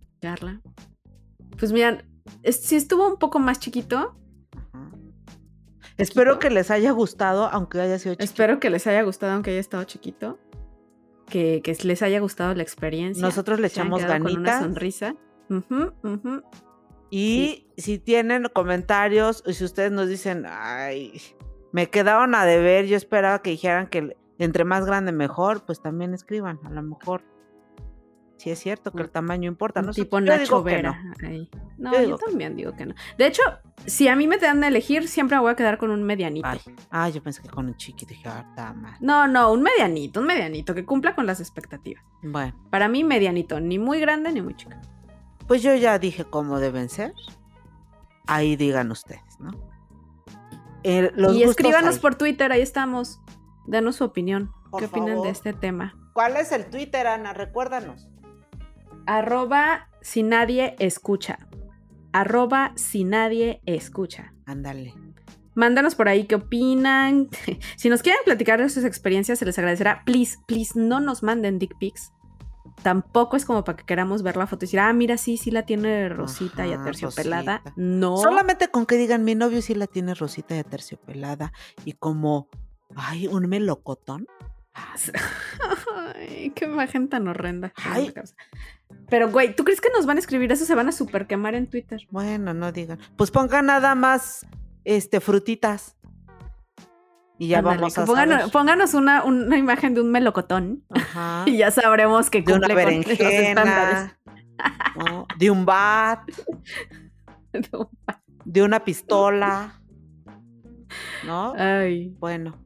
Espero 5.97 6.39
que 6.39 6.51
les 6.51 6.71
haya 6.71 6.91
gustado, 6.91 7.47
aunque 7.47 7.81
haya 7.81 7.99
sido 7.99 8.15
chiquito. 8.15 8.25
Espero 8.25 8.61
que 8.61 8.69
les 8.71 8.87
haya 8.87 9.03
gustado, 9.03 9.33
aunque 9.33 9.51
haya 9.51 9.61
estado 9.61 9.85
chiquito. 9.85 10.39
Que, 11.27 11.61
que 11.65 11.75
les 11.83 12.03
haya 12.03 12.21
gustado 12.21 12.55
la 12.55 12.63
experiencia. 12.63 13.21
Nosotros 13.23 13.59
le 13.61 13.67
echamos 13.69 14.01
quedado 14.03 14.23
Con 14.23 14.33
una 14.33 14.51
ganitas. 14.51 14.63
sonrisa. 14.63 15.17
Ujú. 15.49 15.93
Y 17.11 17.67
si 17.77 17.99
tienen 17.99 18.49
comentarios, 18.53 19.43
y 19.47 19.55
si 19.55 19.65
ustedes 19.65 19.93
nos 19.93 20.09
dicen, 20.09 20.45
ay, 20.49 21.21
me 21.73 21.89
quedaron 21.89 22.35
a 22.35 22.45
deber, 22.45 22.87
yo 22.87 22.97
esperaba 22.97 23.43
que 23.43 23.51
dijeran 23.51 23.87
que 23.89 24.17
entre 24.39 24.65
más 24.65 24.85
grande 24.85 25.13
mejor, 25.13 25.65
pues 25.65 25.81
también 25.81 26.15
escriban, 26.15 26.59
a 26.65 26.71
lo 26.71 26.83
mejor. 26.83 27.23
Si 28.39 28.51
es 28.51 28.59
cierto 28.59 28.93
que 28.93 29.03
el 29.03 29.11
tamaño 29.11 29.49
importa, 29.49 29.81
¿no? 29.81 29.93
tipo 29.93 30.19
Yo 30.19 30.27
Nacho 30.27 30.63
Vera. 30.63 31.03
no. 31.23 31.29
No, 31.79 31.93
Yo 31.93 31.99
yo, 31.99 32.05
digo 32.05 32.19
que 32.19 32.27
también 32.27 32.57
digo 32.57 32.73
que 32.77 32.87
no. 32.87 32.95
De 33.17 33.27
hecho, 33.27 33.43
si 33.87 34.09
a 34.09 34.17
mí 34.17 34.27
me 34.27 34.37
dan 34.39 34.63
a 34.63 34.69
elegir, 34.69 35.09
siempre 35.09 35.37
me 35.37 35.43
voy 35.43 35.53
a 35.53 35.57
quedar 35.57 35.79
con 35.79 35.91
un 35.91 36.03
medianito. 36.03 36.49
Ay, 36.49 36.61
ay, 36.91 37.13
yo 37.13 37.23
pensé 37.23 37.43
que 37.43 37.49
con 37.49 37.67
un 37.67 37.77
chiquito, 37.77 38.11
dije, 38.11 38.29
ah, 38.29 38.75
mal. 38.75 38.97
No, 39.01 39.27
no, 39.27 39.53
un 39.53 39.63
medianito, 39.63 40.21
un 40.21 40.27
medianito 40.27 40.75
que 40.75 40.85
cumpla 40.85 41.15
con 41.15 41.27
las 41.27 41.41
expectativas. 41.41 42.03
Bueno, 42.23 42.55
Para 42.71 42.89
mí, 42.89 43.05
medianito, 43.05 43.59
ni 43.61 43.79
muy 43.79 44.01
grande 44.01 44.33
ni 44.33 44.43
muy 44.43 44.55
chico. 44.55 44.73
Pues 45.47 45.63
yo 45.63 45.75
ya 45.75 45.99
dije 45.99 46.25
cómo 46.25 46.59
deben 46.59 46.89
ser. 46.89 47.13
Ahí 48.27 48.57
digan 48.57 48.91
ustedes, 48.91 49.39
¿no? 49.39 49.51
Eh, 50.83 51.11
los 51.15 51.35
y 51.35 51.43
escríbanos 51.43 51.97
hay. 51.97 52.01
por 52.01 52.15
Twitter, 52.15 52.53
ahí 52.53 52.63
estamos. 52.63 53.21
Danos 53.67 53.97
su 53.97 54.05
opinión. 54.05 54.53
Por 54.71 54.81
¿Qué 54.81 54.87
opinan 54.87 55.23
de 55.23 55.31
este 55.31 55.53
tema? 55.53 55.97
¿Cuál 56.13 56.37
es 56.37 56.53
el 56.53 56.67
Twitter, 56.67 57.07
Ana? 57.07 57.33
Recuérdanos. 57.33 58.09
Arroba 59.07 59.89
si 60.01 60.23
nadie 60.23 60.77
escucha. 60.79 61.47
Arroba 62.13 62.73
si 62.77 63.05
nadie 63.05 63.61
escucha. 63.67 64.33
Ándale. 64.47 64.95
Mándanos 65.55 65.95
por 65.95 66.09
ahí 66.09 66.25
qué 66.25 66.37
opinan. 66.37 67.29
si 67.77 67.89
nos 67.89 68.03
quieren 68.03 68.21
platicar 68.25 68.61
de 68.61 68.69
sus 68.69 68.85
experiencias, 68.85 69.39
se 69.39 69.45
les 69.45 69.59
agradecerá. 69.59 70.03
Please, 70.05 70.39
please, 70.47 70.79
no 70.79 71.01
nos 71.01 71.23
manden 71.23 71.59
dick 71.59 71.77
pics. 71.79 72.13
Tampoco 72.83 73.37
es 73.37 73.45
como 73.45 73.64
para 73.64 73.77
que 73.77 73.85
queramos 73.85 74.22
ver 74.22 74.37
la 74.37 74.47
foto 74.47 74.64
y 74.64 74.66
decir, 74.66 74.81
ah, 74.81 74.93
mira, 74.93 75.16
sí, 75.16 75.37
sí 75.37 75.51
la 75.51 75.64
tiene 75.64 76.09
rosita 76.09 76.66
y 76.66 76.72
aterciopelada. 76.72 77.59
rosita. 77.59 77.72
No. 77.77 78.16
Solamente 78.18 78.68
con 78.68 78.87
que 78.87 78.97
digan, 78.97 79.24
mi 79.24 79.35
novio 79.35 79.62
sí 79.62 79.74
la 79.74 79.87
tiene 79.87 80.14
rosita 80.14 80.55
y 80.55 80.59
aterciopelada 80.59 81.53
y 81.85 81.93
como, 81.93 82.49
ay, 82.95 83.27
un 83.27 83.49
melocotón. 83.49 84.27
Ay, 84.74 86.51
qué 86.55 86.66
imagen 86.66 87.09
tan 87.09 87.29
horrenda. 87.29 87.72
Ay. 87.77 88.12
Pero, 89.09 89.31
güey, 89.31 89.55
¿tú 89.55 89.64
crees 89.64 89.81
que 89.81 89.91
nos 89.91 90.07
van 90.07 90.18
a 90.18 90.20
escribir 90.20 90.53
eso? 90.53 90.64
Se 90.64 90.74
van 90.74 90.89
a 90.89 90.93
super 90.93 91.27
quemar 91.27 91.55
en 91.55 91.68
Twitter. 91.68 92.07
Bueno, 92.11 92.55
no 92.55 92.72
digan. 92.72 92.99
Pues 93.16 93.31
pongan 93.31 93.66
nada 93.66 93.95
más, 93.95 94.47
este, 94.85 95.20
frutitas. 95.20 95.96
Y 97.39 97.49
ya 97.49 97.61
vamos 97.61 97.99
a 97.99 98.05
pónganos, 98.07 98.51
pónganos 98.51 98.95
una, 98.95 99.22
una 99.24 99.59
imagen 99.59 99.95
de 99.95 100.01
un 100.01 100.11
melocotón 100.11 100.84
Ajá. 100.91 101.45
y 101.47 101.59
ya 101.59 101.70
sabremos 101.70 102.30
que 102.30 102.41
De 102.43 102.53
una 102.55 102.66
cumple 102.68 102.84
con 102.84 102.95
los 102.97 103.07
estándares. 103.09 103.18
berenjena. 103.59 104.18
¿no? 104.97 105.26
De 105.39 105.51
un 105.51 105.66
bat, 105.66 106.20
de 108.45 108.62
una 108.62 108.84
pistola. 108.84 109.80
¿No? 111.26 111.53
Ay, 111.59 112.14
Bueno, 112.18 112.57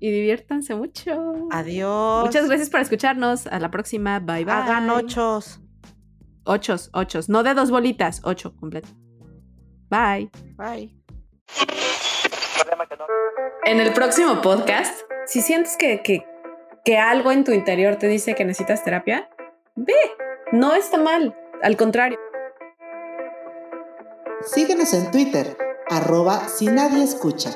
y 0.00 0.10
diviértanse 0.10 0.74
mucho. 0.74 1.48
adiós. 1.50 2.24
Muchas 2.24 2.46
gracias 2.48 2.70
por 2.70 2.80
escucharnos. 2.80 3.46
A 3.46 3.58
la 3.58 3.70
próxima. 3.70 4.20
Bye 4.20 4.44
bye. 4.44 4.54
Hagan 4.54 4.88
ochos. 4.90 5.60
Ochos, 6.44 6.88
ochos. 6.92 7.28
No 7.28 7.42
de 7.42 7.54
dos 7.54 7.70
bolitas, 7.70 8.20
ocho 8.24 8.56
completo. 8.56 8.88
Bye. 9.90 10.30
Bye. 10.56 10.96
En 13.64 13.80
el 13.80 13.92
próximo 13.92 14.40
podcast, 14.40 15.02
si 15.26 15.40
sientes 15.40 15.76
que, 15.76 16.02
que, 16.02 16.26
que 16.84 16.98
algo 16.98 17.30
en 17.30 17.44
tu 17.44 17.52
interior 17.52 17.96
te 17.96 18.08
dice 18.08 18.34
que 18.34 18.44
necesitas 18.44 18.84
terapia, 18.84 19.28
ve. 19.74 19.94
No 20.52 20.74
está 20.74 20.98
mal. 20.98 21.36
Al 21.62 21.76
contrario. 21.76 22.18
Síguenos 24.42 24.92
en 24.92 25.10
Twitter, 25.10 25.56
arroba 25.88 26.48
si 26.48 26.66
nadie 26.66 27.04
escucha. 27.04 27.50